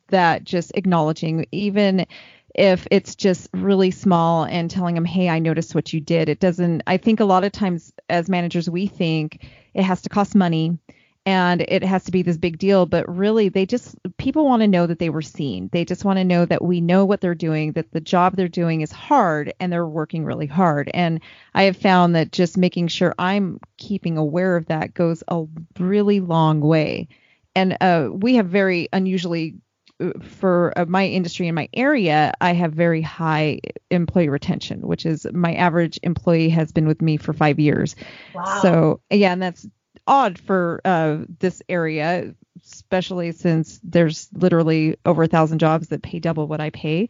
that 0.09 0.43
just 0.43 0.73
acknowledging, 0.75 1.45
even 1.53 2.05
if 2.53 2.85
it's 2.91 3.15
just 3.15 3.47
really 3.53 3.91
small 3.91 4.43
and 4.43 4.69
telling 4.69 4.95
them, 4.95 5.05
hey, 5.05 5.29
I 5.29 5.39
noticed 5.39 5.73
what 5.73 5.93
you 5.93 6.01
did. 6.01 6.27
It 6.27 6.41
doesn't. 6.41 6.83
I 6.85 6.97
think 6.97 7.21
a 7.21 7.25
lot 7.25 7.45
of 7.45 7.53
times 7.53 7.93
as 8.09 8.27
managers 8.29 8.69
we 8.69 8.87
think 8.87 9.47
it 9.73 9.83
has 9.83 10.01
to 10.01 10.09
cost 10.09 10.35
money 10.35 10.77
and 11.25 11.61
it 11.61 11.83
has 11.83 12.03
to 12.03 12.11
be 12.11 12.21
this 12.21 12.37
big 12.37 12.57
deal 12.57 12.85
but 12.85 13.07
really 13.13 13.49
they 13.49 13.65
just 13.65 13.95
people 14.17 14.45
want 14.45 14.61
to 14.61 14.67
know 14.67 14.85
that 14.85 14.99
they 14.99 15.09
were 15.09 15.21
seen 15.21 15.69
they 15.71 15.83
just 15.83 16.05
want 16.05 16.17
to 16.17 16.23
know 16.23 16.45
that 16.45 16.63
we 16.63 16.79
know 16.81 17.05
what 17.05 17.21
they're 17.21 17.35
doing 17.35 17.71
that 17.73 17.91
the 17.91 17.99
job 17.99 18.35
they're 18.35 18.47
doing 18.47 18.81
is 18.81 18.91
hard 18.91 19.53
and 19.59 19.71
they're 19.71 19.87
working 19.87 20.25
really 20.25 20.47
hard 20.47 20.89
and 20.93 21.19
i 21.53 21.63
have 21.63 21.77
found 21.77 22.15
that 22.15 22.31
just 22.31 22.57
making 22.57 22.87
sure 22.87 23.13
i'm 23.17 23.59
keeping 23.77 24.17
aware 24.17 24.55
of 24.55 24.65
that 24.67 24.93
goes 24.93 25.23
a 25.27 25.43
really 25.79 26.19
long 26.19 26.61
way 26.61 27.07
and 27.55 27.77
uh, 27.79 28.09
we 28.11 28.35
have 28.35 28.47
very 28.47 28.89
unusually 28.91 29.55
uh, 30.01 30.11
for 30.21 30.73
uh, 30.77 30.85
my 30.85 31.07
industry 31.07 31.47
in 31.47 31.55
my 31.55 31.69
area, 31.73 32.33
I 32.41 32.51
have 32.51 32.73
very 32.73 33.01
high 33.01 33.61
employee 33.89 34.27
retention, 34.27 34.81
which 34.81 35.05
is 35.05 35.25
my 35.31 35.53
average 35.53 35.97
employee 36.03 36.49
has 36.49 36.73
been 36.73 36.85
with 36.85 37.01
me 37.01 37.15
for 37.15 37.31
five 37.31 37.59
years. 37.59 37.95
Wow. 38.33 38.59
So 38.61 39.01
yeah, 39.09 39.31
and 39.31 39.41
that's 39.41 39.65
odd 40.07 40.39
for 40.39 40.81
uh, 40.85 41.17
this 41.39 41.61
area, 41.69 42.33
especially 42.63 43.31
since 43.31 43.79
there's 43.83 44.29
literally 44.33 44.97
over 45.05 45.23
a 45.23 45.27
thousand 45.27 45.59
jobs 45.59 45.89
that 45.89 46.01
pay 46.01 46.19
double 46.19 46.47
what 46.47 46.61
I 46.61 46.69
pay. 46.69 47.09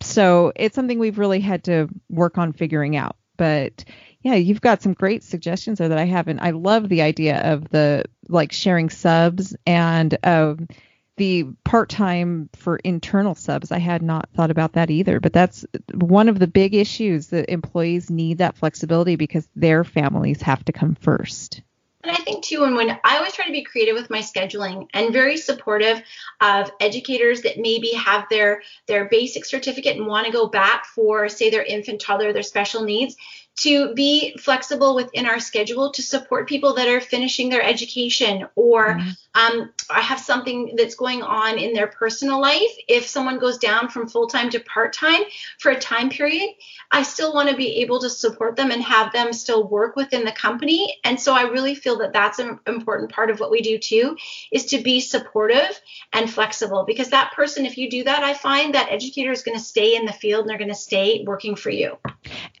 So 0.00 0.52
it's 0.56 0.74
something 0.74 0.98
we've 0.98 1.18
really 1.18 1.40
had 1.40 1.64
to 1.64 1.88
work 2.08 2.38
on 2.38 2.52
figuring 2.52 2.96
out. 2.96 3.16
But 3.36 3.84
yeah, 4.22 4.34
you've 4.34 4.60
got 4.60 4.82
some 4.82 4.94
great 4.94 5.22
suggestions 5.22 5.78
there 5.78 5.88
that 5.88 5.98
I 5.98 6.04
haven't. 6.04 6.40
I 6.40 6.50
love 6.50 6.88
the 6.88 7.02
idea 7.02 7.52
of 7.52 7.68
the 7.70 8.04
like 8.28 8.52
sharing 8.52 8.90
subs 8.90 9.56
and 9.66 10.16
um, 10.24 10.68
the 11.16 11.44
part 11.64 11.90
time 11.90 12.48
for 12.54 12.76
internal 12.76 13.34
subs. 13.34 13.70
I 13.70 13.78
had 13.78 14.02
not 14.02 14.30
thought 14.34 14.50
about 14.50 14.72
that 14.72 14.90
either, 14.90 15.20
but 15.20 15.32
that's 15.32 15.64
one 15.92 16.28
of 16.28 16.38
the 16.38 16.46
big 16.46 16.74
issues 16.74 17.28
that 17.28 17.52
employees 17.52 18.10
need 18.10 18.38
that 18.38 18.56
flexibility 18.56 19.16
because 19.16 19.48
their 19.54 19.84
families 19.84 20.42
have 20.42 20.64
to 20.64 20.72
come 20.72 20.94
first. 20.94 21.62
And 22.04 22.12
I 22.14 22.20
think 22.20 22.44
too, 22.44 22.64
and 22.64 22.76
when 22.76 22.90
I 23.02 23.16
always 23.16 23.32
try 23.32 23.46
to 23.46 23.52
be 23.52 23.62
creative 23.62 23.94
with 23.94 24.10
my 24.10 24.18
scheduling 24.18 24.88
and 24.92 25.12
very 25.12 25.38
supportive 25.38 26.02
of 26.40 26.70
educators 26.78 27.40
that 27.42 27.58
maybe 27.58 27.92
have 27.92 28.26
their 28.28 28.62
their 28.86 29.06
basic 29.06 29.46
certificate 29.46 29.96
and 29.96 30.06
want 30.06 30.26
to 30.26 30.32
go 30.32 30.46
back 30.46 30.84
for 30.84 31.30
say 31.30 31.48
their 31.48 31.62
infant 31.64 32.02
toddler, 32.02 32.34
their 32.34 32.42
special 32.42 32.84
needs, 32.84 33.16
to 33.56 33.94
be 33.94 34.36
flexible 34.36 34.96
within 34.96 35.26
our 35.26 35.38
schedule 35.38 35.92
to 35.92 36.02
support 36.02 36.48
people 36.48 36.74
that 36.74 36.88
are 36.88 37.00
finishing 37.00 37.50
their 37.50 37.62
education 37.62 38.46
or 38.56 38.94
mm-hmm. 38.94 39.10
um, 39.34 39.72
I 39.88 40.00
have 40.00 40.18
something 40.18 40.74
that's 40.76 40.96
going 40.96 41.22
on 41.22 41.58
in 41.58 41.72
their 41.72 41.86
personal 41.86 42.40
life. 42.40 42.70
If 42.88 43.06
someone 43.06 43.38
goes 43.38 43.58
down 43.58 43.90
from 43.90 44.08
full 44.08 44.26
time 44.26 44.50
to 44.50 44.60
part 44.60 44.92
time 44.92 45.22
for 45.60 45.70
a 45.70 45.78
time 45.78 46.10
period, 46.10 46.50
I 46.90 47.04
still 47.04 47.32
want 47.32 47.48
to 47.48 47.56
be 47.56 47.82
able 47.82 48.00
to 48.00 48.10
support 48.10 48.56
them 48.56 48.72
and 48.72 48.82
have 48.82 49.12
them 49.12 49.32
still 49.32 49.68
work 49.68 49.94
within 49.94 50.24
the 50.24 50.32
company. 50.32 50.98
And 51.04 51.20
so 51.20 51.32
I 51.32 51.42
really 51.42 51.76
feel 51.76 51.98
that 51.98 52.12
that's 52.12 52.40
an 52.40 52.58
important 52.66 53.12
part 53.12 53.30
of 53.30 53.38
what 53.38 53.52
we 53.52 53.60
do 53.60 53.78
too, 53.78 54.16
is 54.50 54.66
to 54.66 54.82
be 54.82 54.98
supportive 54.98 55.80
and 56.12 56.28
flexible 56.28 56.84
because 56.84 57.10
that 57.10 57.32
person, 57.32 57.66
if 57.66 57.78
you 57.78 57.88
do 57.88 58.04
that, 58.04 58.24
I 58.24 58.34
find 58.34 58.74
that 58.74 58.90
educator 58.90 59.30
is 59.30 59.42
going 59.42 59.56
to 59.56 59.64
stay 59.64 59.94
in 59.94 60.06
the 60.06 60.12
field 60.12 60.42
and 60.42 60.50
they're 60.50 60.58
going 60.58 60.68
to 60.68 60.74
stay 60.74 61.24
working 61.24 61.54
for 61.54 61.70
you. 61.70 61.98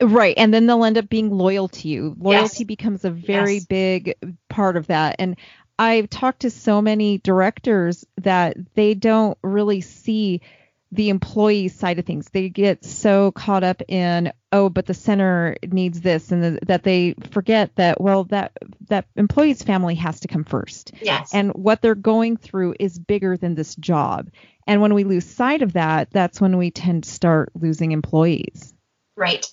Right. 0.00 0.34
And 0.36 0.54
then 0.54 0.66
they'll 0.66 0.83
end 0.84 0.98
up 0.98 1.08
being 1.08 1.30
loyal 1.30 1.68
to 1.68 1.88
you. 1.88 2.14
Loyalty 2.18 2.60
yes. 2.60 2.66
becomes 2.66 3.04
a 3.04 3.10
very 3.10 3.54
yes. 3.54 3.66
big 3.66 4.14
part 4.48 4.76
of 4.76 4.86
that. 4.88 5.16
And 5.18 5.36
I've 5.78 6.08
talked 6.08 6.40
to 6.40 6.50
so 6.50 6.80
many 6.80 7.18
directors 7.18 8.04
that 8.18 8.56
they 8.74 8.94
don't 8.94 9.36
really 9.42 9.80
see 9.80 10.40
the 10.92 11.08
employee 11.08 11.66
side 11.66 11.98
of 11.98 12.04
things. 12.04 12.30
They 12.30 12.48
get 12.48 12.84
so 12.84 13.32
caught 13.32 13.64
up 13.64 13.82
in, 13.88 14.32
oh, 14.52 14.68
but 14.68 14.86
the 14.86 14.94
center 14.94 15.56
needs 15.66 16.00
this, 16.00 16.30
and 16.30 16.44
the, 16.44 16.58
that 16.66 16.84
they 16.84 17.16
forget 17.32 17.74
that, 17.74 18.00
well, 18.00 18.24
that 18.24 18.52
that 18.88 19.06
employee's 19.16 19.64
family 19.64 19.96
has 19.96 20.20
to 20.20 20.28
come 20.28 20.44
first. 20.44 20.92
Yes. 21.02 21.34
And 21.34 21.50
what 21.52 21.82
they're 21.82 21.96
going 21.96 22.36
through 22.36 22.76
is 22.78 22.96
bigger 22.96 23.36
than 23.36 23.56
this 23.56 23.74
job. 23.74 24.30
And 24.68 24.80
when 24.80 24.94
we 24.94 25.02
lose 25.02 25.26
sight 25.26 25.62
of 25.62 25.72
that, 25.72 26.12
that's 26.12 26.40
when 26.40 26.56
we 26.56 26.70
tend 26.70 27.04
to 27.04 27.10
start 27.10 27.50
losing 27.56 27.90
employees. 27.90 28.72
Right 29.16 29.44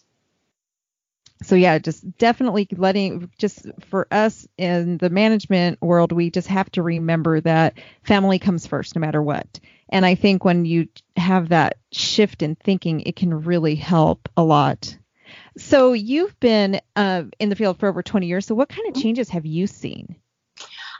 so 1.43 1.55
yeah, 1.55 1.79
just 1.79 2.17
definitely 2.17 2.67
letting 2.71 3.29
just 3.37 3.65
for 3.89 4.07
us 4.11 4.47
in 4.57 4.97
the 4.97 5.09
management 5.09 5.81
world, 5.81 6.11
we 6.11 6.29
just 6.29 6.47
have 6.47 6.71
to 6.71 6.83
remember 6.83 7.41
that 7.41 7.77
family 8.03 8.39
comes 8.39 8.67
first 8.67 8.95
no 8.95 8.99
matter 8.99 9.21
what. 9.21 9.59
And 9.89 10.05
I 10.05 10.15
think 10.15 10.45
when 10.45 10.65
you 10.65 10.87
have 11.17 11.49
that 11.49 11.77
shift 11.91 12.41
in 12.41 12.55
thinking, 12.55 13.01
it 13.01 13.15
can 13.15 13.43
really 13.43 13.75
help 13.75 14.29
a 14.37 14.43
lot. 14.43 14.97
So 15.57 15.93
you've 15.93 16.39
been 16.39 16.79
uh, 16.95 17.23
in 17.39 17.49
the 17.49 17.55
field 17.55 17.79
for 17.79 17.89
over 17.89 18.03
20 18.03 18.27
years. 18.27 18.45
So 18.45 18.55
what 18.55 18.69
kind 18.69 18.87
of 18.95 19.01
changes 19.01 19.29
have 19.29 19.45
you 19.45 19.67
seen? 19.67 20.15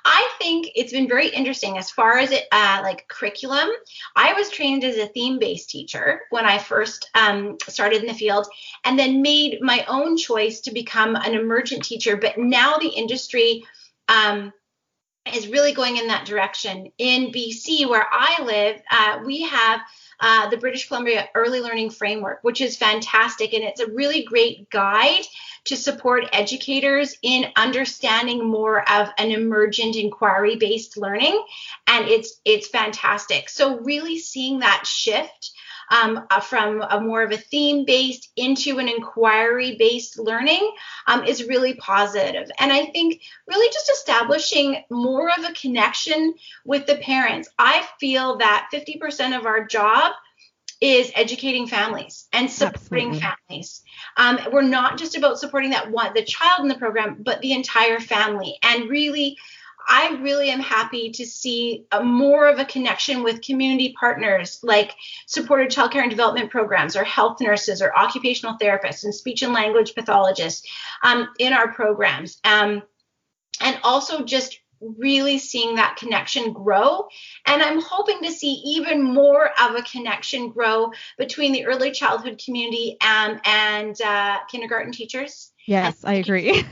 I 0.03 0.31
think 0.39 0.71
it's 0.75 0.91
been 0.91 1.07
very 1.07 1.27
interesting 1.27 1.77
as 1.77 1.91
far 1.91 2.17
as 2.17 2.31
it 2.31 2.45
uh, 2.51 2.81
like 2.83 3.07
curriculum. 3.07 3.69
I 4.15 4.33
was 4.33 4.49
trained 4.49 4.83
as 4.83 4.97
a 4.97 5.07
theme-based 5.07 5.69
teacher 5.69 6.21
when 6.29 6.45
I 6.45 6.57
first 6.57 7.09
um, 7.13 7.57
started 7.67 8.01
in 8.01 8.07
the 8.07 8.13
field, 8.13 8.47
and 8.83 8.97
then 8.97 9.21
made 9.21 9.59
my 9.61 9.85
own 9.87 10.17
choice 10.17 10.61
to 10.61 10.71
become 10.71 11.15
an 11.15 11.33
emergent 11.33 11.83
teacher. 11.83 12.17
But 12.17 12.37
now 12.37 12.77
the 12.77 12.89
industry 12.89 13.63
um, 14.07 14.51
is 15.33 15.47
really 15.47 15.73
going 15.73 15.97
in 15.97 16.07
that 16.07 16.25
direction. 16.25 16.91
In 16.97 17.31
BC, 17.31 17.87
where 17.87 18.07
I 18.11 18.41
live, 18.43 18.81
uh, 18.89 19.19
we 19.25 19.43
have 19.43 19.81
uh, 20.21 20.49
the 20.49 20.57
British 20.57 20.87
Columbia 20.87 21.27
Early 21.33 21.59
Learning 21.59 21.89
Framework, 21.89 22.39
which 22.43 22.61
is 22.61 22.77
fantastic. 22.77 23.53
And 23.53 23.63
it's 23.63 23.81
a 23.81 23.91
really 23.91 24.23
great 24.23 24.69
guide 24.69 25.23
to 25.65 25.75
support 25.75 26.29
educators 26.31 27.15
in 27.21 27.45
understanding 27.55 28.47
more 28.47 28.87
of 28.89 29.09
an 29.17 29.31
emergent 29.31 29.95
inquiry 29.95 30.55
based 30.55 30.97
learning. 30.97 31.43
And 31.87 32.07
it's, 32.07 32.39
it's 32.45 32.67
fantastic. 32.67 33.49
So, 33.49 33.79
really 33.79 34.19
seeing 34.19 34.59
that 34.59 34.85
shift. 34.85 35.51
Um, 35.89 36.25
uh, 36.29 36.39
from 36.39 36.81
a 36.81 37.01
more 37.01 37.21
of 37.23 37.31
a 37.31 37.37
theme 37.37 37.85
based 37.85 38.31
into 38.37 38.79
an 38.79 38.87
inquiry 38.87 39.75
based 39.77 40.17
learning 40.17 40.71
um, 41.07 41.25
is 41.25 41.47
really 41.47 41.73
positive. 41.75 42.49
And 42.59 42.71
I 42.71 42.85
think 42.85 43.21
really 43.47 43.67
just 43.73 43.89
establishing 43.89 44.83
more 44.89 45.29
of 45.29 45.43
a 45.43 45.53
connection 45.53 46.35
with 46.65 46.87
the 46.87 46.95
parents. 46.95 47.49
I 47.59 47.85
feel 47.99 48.37
that 48.37 48.69
50% 48.73 49.37
of 49.37 49.45
our 49.45 49.65
job 49.65 50.13
is 50.81 51.11
educating 51.13 51.67
families 51.67 52.27
and 52.33 52.49
supporting 52.49 53.11
Absolutely. 53.11 53.19
families. 53.19 53.83
Um, 54.17 54.39
we're 54.51 54.63
not 54.63 54.97
just 54.97 55.15
about 55.15 55.39
supporting 55.39 55.69
that 55.71 55.91
one, 55.91 56.13
the 56.15 56.23
child 56.23 56.61
in 56.61 56.67
the 56.67 56.75
program, 56.75 57.17
but 57.19 57.39
the 57.41 57.53
entire 57.53 57.99
family. 57.99 58.57
And 58.63 58.89
really, 58.89 59.37
I 59.87 60.17
really 60.21 60.49
am 60.49 60.59
happy 60.59 61.11
to 61.11 61.25
see 61.25 61.85
a, 61.91 62.03
more 62.03 62.47
of 62.47 62.59
a 62.59 62.65
connection 62.65 63.23
with 63.23 63.41
community 63.41 63.95
partners 63.99 64.59
like 64.63 64.95
supported 65.25 65.69
childcare 65.69 66.01
and 66.01 66.09
development 66.09 66.51
programs, 66.51 66.95
or 66.95 67.03
health 67.03 67.41
nurses, 67.41 67.81
or 67.81 67.97
occupational 67.97 68.57
therapists, 68.57 69.03
and 69.03 69.13
speech 69.13 69.41
and 69.41 69.53
language 69.53 69.95
pathologists 69.95 70.67
um, 71.03 71.27
in 71.39 71.53
our 71.53 71.73
programs. 71.73 72.39
Um, 72.43 72.83
and 73.59 73.79
also 73.83 74.23
just 74.23 74.59
really 74.97 75.37
seeing 75.37 75.75
that 75.75 75.95
connection 75.95 76.53
grow. 76.53 77.07
And 77.45 77.61
I'm 77.61 77.79
hoping 77.81 78.23
to 78.23 78.31
see 78.31 78.61
even 78.65 79.03
more 79.03 79.51
of 79.61 79.75
a 79.75 79.83
connection 79.83 80.49
grow 80.49 80.91
between 81.17 81.53
the 81.53 81.65
early 81.65 81.91
childhood 81.91 82.41
community 82.43 82.97
and, 82.99 83.39
and 83.45 84.01
uh, 84.01 84.39
kindergarten 84.49 84.91
teachers. 84.91 85.51
Yes, 85.67 86.03
I 86.03 86.15
agree. 86.15 86.65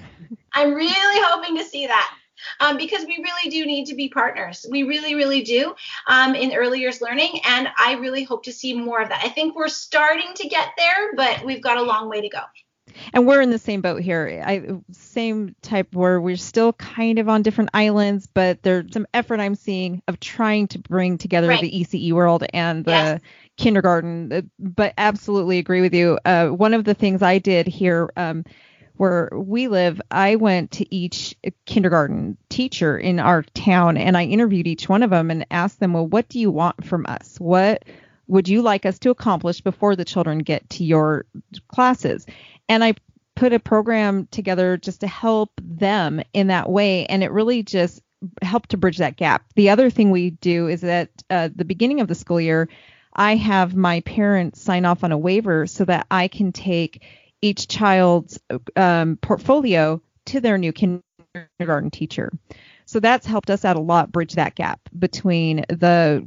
I'm 0.54 0.74
really 0.74 1.24
hoping 1.24 1.58
to 1.58 1.64
see 1.64 1.88
that. 1.88 2.16
Um, 2.60 2.78
because 2.78 3.06
we 3.06 3.18
really 3.18 3.50
do 3.50 3.66
need 3.66 3.86
to 3.86 3.96
be 3.96 4.10
partners. 4.10 4.66
We 4.70 4.84
really, 4.84 5.16
really 5.16 5.42
do 5.42 5.76
um, 6.08 6.36
in 6.36 6.54
early 6.54 6.80
years 6.80 7.02
learning. 7.02 7.42
And 7.46 7.70
I 7.78 7.94
really 7.94 8.24
hope 8.24 8.44
to 8.44 8.54
see 8.54 8.74
more 8.74 9.02
of 9.02 9.10
that. 9.10 9.22
I 9.24 9.30
think 9.30 9.56
we're 9.56 9.68
starting 9.68 10.34
to 10.36 10.48
get 10.48 10.70
there, 10.78 11.16
but 11.16 11.46
we've 11.46 11.62
got 11.62 11.78
a 11.78 11.84
long 11.84 12.10
way 12.10 12.22
to 12.22 12.30
go 12.30 12.42
and 13.14 13.28
we're 13.28 13.42
in 13.42 13.50
the 13.50 13.60
same 13.60 13.82
boat 13.82 14.02
here. 14.02 14.42
I 14.46 14.80
same 14.92 15.56
type 15.62 15.94
where 15.94 16.20
we're 16.20 16.38
still 16.38 16.74
kind 16.74 17.20
of 17.20 17.30
on 17.30 17.42
different 17.42 17.72
islands, 17.74 18.28
but 18.28 18.64
there's 18.64 18.92
some 18.94 19.08
effort 19.14 19.40
I'm 19.40 19.56
seeing 19.56 20.02
of 20.08 20.20
trying 20.20 20.68
to 20.70 20.80
bring 20.80 21.18
together 21.18 21.48
right. 21.48 21.62
the 21.62 21.72
ECE 21.72 22.14
world 22.14 22.44
and 22.54 22.86
the 22.86 22.92
yes. 22.92 23.22
kindergarten. 23.58 24.52
But 24.60 24.94
absolutely 24.98 25.60
agree 25.60 25.82
with 25.82 25.94
you. 25.94 26.20
Uh, 26.26 26.48
one 26.48 26.74
of 26.74 26.84
the 26.84 26.94
things 26.94 27.22
I 27.22 27.38
did 27.40 27.68
here. 27.68 28.12
Um, 28.16 28.46
where 29.00 29.30
we 29.34 29.68
live, 29.68 30.02
I 30.12 30.36
went 30.36 30.72
to 30.74 30.94
each 30.94 31.36
kindergarten 31.66 32.38
teacher 32.50 32.98
in 32.98 33.20
our 33.20 33.44
town 33.44 33.98
and 33.98 34.18
I 34.18 34.26
interviewed 34.26 34.68
each 34.68 34.90
one 34.90 35.04
of 35.04 35.10
them 35.10 35.32
and 35.32 35.46
asked 35.50 35.80
them, 35.80 35.94
well, 35.94 36.08
what 36.08 36.30
do 36.30 36.40
you 36.40 36.52
want 36.52 36.86
from 36.86 37.06
us? 37.08 37.38
What 37.40 37.86
would 38.28 38.48
you 38.48 38.62
like 38.62 38.86
us 38.86 39.00
to 39.00 39.10
accomplish 39.10 39.62
before 39.62 39.96
the 39.96 40.06
children 40.06 40.40
get 40.40 40.70
to 40.72 40.84
your 40.84 41.26
classes? 41.70 42.26
and 42.70 42.84
I 42.84 42.94
put 43.36 43.52
a 43.52 43.60
program 43.60 44.28
together 44.32 44.78
just 44.78 45.02
to 45.02 45.08
help 45.08 45.52
them 45.62 46.22
in 46.34 46.48
that 46.48 46.70
way. 46.70 47.06
And 47.08 47.24
it 47.24 47.32
really 47.32 47.64
just 47.64 48.02
helped 48.42 48.72
to 48.72 48.78
bridge 48.78 48.98
that 48.98 49.18
gap. 49.18 49.44
The 49.56 49.72
other 49.72 49.90
thing 49.90 50.12
we 50.12 50.30
do 50.30 50.68
is 50.68 50.82
that 50.82 51.10
uh, 51.30 51.50
the 51.54 51.66
beginning 51.66 52.00
of 52.00 52.08
the 52.08 52.16
school 52.16 52.40
year, 52.40 52.70
I 53.14 53.36
have 53.38 53.76
my 53.76 54.02
parents 54.02 54.62
sign 54.62 54.86
off 54.86 55.04
on 55.04 55.12
a 55.12 55.18
waiver 55.18 55.68
so 55.68 55.86
that 55.86 56.06
I 56.12 56.28
can 56.28 56.52
take 56.52 57.02
each 57.42 57.68
child's 57.68 58.40
um, 58.76 59.18
portfolio 59.18 60.02
to 60.26 60.40
their 60.40 60.58
new 60.58 60.74
kindergarten 60.74 61.92
teacher. 61.92 62.32
So 62.86 63.00
that's 63.00 63.26
helped 63.26 63.50
us 63.50 63.66
out 63.66 63.76
a 63.76 63.82
lot, 63.82 64.12
bridge 64.12 64.34
that 64.34 64.56
gap 64.56 64.80
between 64.98 65.66
the 65.70 66.26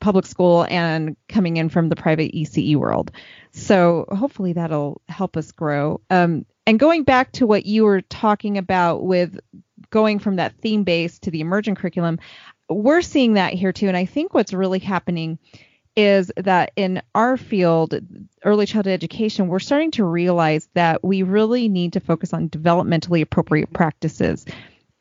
public 0.00 0.26
school 0.26 0.66
and 0.68 1.16
coming 1.28 1.56
in 1.56 1.68
from 1.68 1.88
the 1.88 1.96
private 1.96 2.32
ECE 2.32 2.76
world. 2.76 3.10
So 3.52 4.06
hopefully 4.10 4.52
that'll 4.52 5.00
help 5.08 5.36
us 5.36 5.52
grow. 5.52 6.00
Um, 6.10 6.44
and 6.66 6.78
going 6.78 7.04
back 7.04 7.32
to 7.32 7.46
what 7.46 7.66
you 7.66 7.84
were 7.84 8.02
talking 8.02 8.58
about 8.58 9.04
with 9.04 9.38
going 9.90 10.18
from 10.18 10.36
that 10.36 10.54
theme 10.60 10.84
based 10.84 11.22
to 11.22 11.30
the 11.30 11.40
emergent 11.40 11.78
curriculum, 11.78 12.18
we're 12.68 13.02
seeing 13.02 13.34
that 13.34 13.52
here 13.52 13.72
too. 13.72 13.88
And 13.88 13.96
I 13.96 14.06
think 14.06 14.34
what's 14.34 14.52
really 14.52 14.78
happening 14.78 15.38
is 15.96 16.32
that 16.36 16.72
in 16.76 17.02
our 17.14 17.36
field, 17.36 17.94
early 18.44 18.66
childhood 18.66 18.92
education, 18.92 19.48
we're 19.48 19.58
starting 19.58 19.90
to 19.92 20.04
realize 20.04 20.68
that 20.74 21.04
we 21.04 21.22
really 21.22 21.68
need 21.68 21.92
to 21.92 22.00
focus 22.00 22.32
on 22.32 22.48
developmentally 22.48 23.22
appropriate 23.22 23.72
practices. 23.72 24.44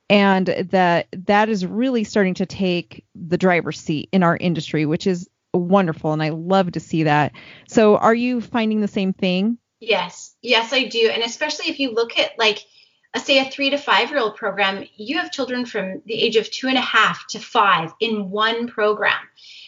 And 0.09 0.47
that 0.47 1.07
that 1.25 1.49
is 1.49 1.65
really 1.65 2.03
starting 2.03 2.35
to 2.35 2.45
take 2.45 3.05
the 3.15 3.37
driver's 3.37 3.79
seat 3.79 4.09
in 4.11 4.21
our 4.21 4.37
industry, 4.37 4.85
which 4.85 5.07
is 5.07 5.27
wonderful. 5.53 6.13
And 6.13 6.21
I 6.21 6.29
love 6.29 6.73
to 6.73 6.79
see 6.79 7.03
that. 7.03 7.31
So, 7.67 7.97
are 7.97 8.13
you 8.13 8.41
finding 8.41 8.81
the 8.81 8.87
same 8.87 9.13
thing? 9.13 9.57
Yes, 9.79 10.35
yes, 10.41 10.71
I 10.71 10.85
do. 10.85 11.09
And 11.09 11.23
especially 11.23 11.69
if 11.69 11.79
you 11.79 11.93
look 11.93 12.19
at 12.19 12.37
like, 12.37 12.59
a, 13.13 13.19
say, 13.19 13.39
a 13.39 13.49
three 13.49 13.69
to 13.69 13.77
five 13.77 14.09
year 14.09 14.19
old 14.19 14.35
program, 14.35 14.85
you 14.95 15.17
have 15.19 15.31
children 15.31 15.65
from 15.65 16.01
the 16.05 16.13
age 16.13 16.35
of 16.35 16.49
two 16.49 16.67
and 16.67 16.77
a 16.77 16.81
half 16.81 17.27
to 17.27 17.39
five 17.39 17.93
in 17.99 18.29
one 18.29 18.67
program. 18.67 19.19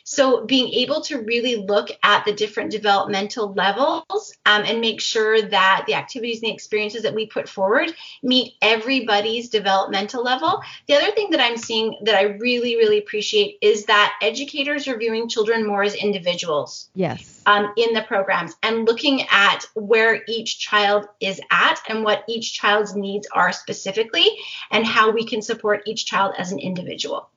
So 0.03 0.45
being 0.45 0.69
able 0.69 1.01
to 1.01 1.21
really 1.21 1.55
look 1.55 1.89
at 2.03 2.25
the 2.25 2.33
different 2.33 2.71
developmental 2.71 3.53
levels 3.53 4.37
um, 4.45 4.63
and 4.63 4.79
make 4.79 5.01
sure 5.01 5.41
that 5.41 5.85
the 5.87 5.95
activities 5.95 6.41
and 6.41 6.49
the 6.49 6.53
experiences 6.53 7.03
that 7.03 7.15
we 7.15 7.25
put 7.25 7.49
forward 7.49 7.91
meet 8.21 8.53
everybody's 8.61 9.49
developmental 9.49 10.23
level. 10.23 10.61
The 10.87 10.93
other 10.95 11.11
thing 11.11 11.31
that 11.31 11.41
I'm 11.41 11.57
seeing 11.57 11.97
that 12.03 12.15
I 12.15 12.23
really, 12.23 12.75
really 12.75 12.99
appreciate 12.99 13.57
is 13.61 13.85
that 13.85 14.13
educators 14.21 14.87
are 14.87 14.97
viewing 14.97 15.27
children 15.27 15.65
more 15.65 15.81
as 15.81 15.95
individuals. 15.95 16.87
Yes. 16.93 17.34
Um, 17.47 17.73
in 17.77 17.93
the 17.93 18.01
programs 18.01 18.55
and 18.63 18.85
looking 18.85 19.21
at 19.29 19.65
where 19.75 20.23
each 20.27 20.57
child 20.57 21.07
is 21.19 21.39
at 21.51 21.79
and 21.87 22.03
what 22.03 22.23
each 22.27 22.53
child's 22.53 22.95
needs 22.95 23.27
are 23.31 23.51
specifically 23.51 24.27
and 24.71 24.83
how 24.83 25.11
we 25.11 25.25
can 25.25 25.43
support 25.43 25.83
each 25.85 26.07
child 26.07 26.33
as 26.39 26.51
an 26.51 26.57
individual. 26.57 27.29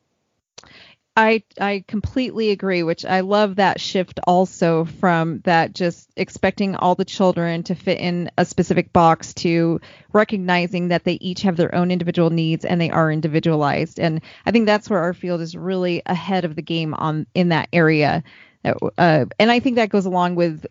I 1.19 1.43
I 1.61 1.83
completely 1.89 2.51
agree, 2.53 2.85
which 2.85 3.05
I 3.05 3.21
love 3.21 3.57
that 3.57 3.81
shift 3.81 4.21
also 4.25 4.85
from 4.85 5.41
that 5.41 5.73
just 5.73 6.09
expecting 6.17 6.77
all 6.77 6.95
the 6.95 7.05
children 7.05 7.65
to 7.65 7.75
fit 7.75 7.99
in 7.99 8.31
a 8.39 8.45
specific 8.45 8.93
box 8.93 9.35
to 9.35 9.81
recognizing 10.13 10.89
that 10.89 11.03
they 11.03 11.15
each 11.15 11.43
have 11.43 11.57
their 11.57 11.75
own 11.75 11.91
individual 11.91 12.31
needs 12.31 12.65
and 12.65 12.81
they 12.81 12.91
are 12.91 13.11
individualized. 13.11 13.99
And 13.99 14.21
I 14.47 14.53
think 14.53 14.67
that's 14.67 14.89
where 14.89 15.01
our 15.01 15.13
field 15.13 15.41
is 15.41 15.57
really 15.57 16.03
ahead 16.07 16.45
of 16.45 16.55
the 16.55 16.63
game 16.63 16.95
on 16.95 17.27
in 17.35 17.49
that 17.49 17.69
area. 17.73 18.23
Uh, 18.65 19.27
and 19.39 19.51
I 19.51 19.61
think 19.61 19.77
that 19.77 19.91
goes 19.91 20.07
along 20.07 20.35
with 20.35 20.67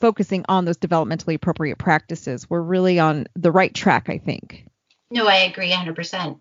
focusing 0.00 0.44
on 0.48 0.64
those 0.64 0.78
developmentally 0.78 1.34
appropriate 1.34 1.78
practices. 1.78 2.48
We're 2.48 2.62
really 2.62 2.98
on 2.98 3.26
the 3.34 3.52
right 3.52 3.74
track, 3.74 4.08
I 4.08 4.18
think. 4.18 4.66
No, 5.10 5.26
I 5.26 5.36
agree 5.36 5.70
100%. 5.70 6.38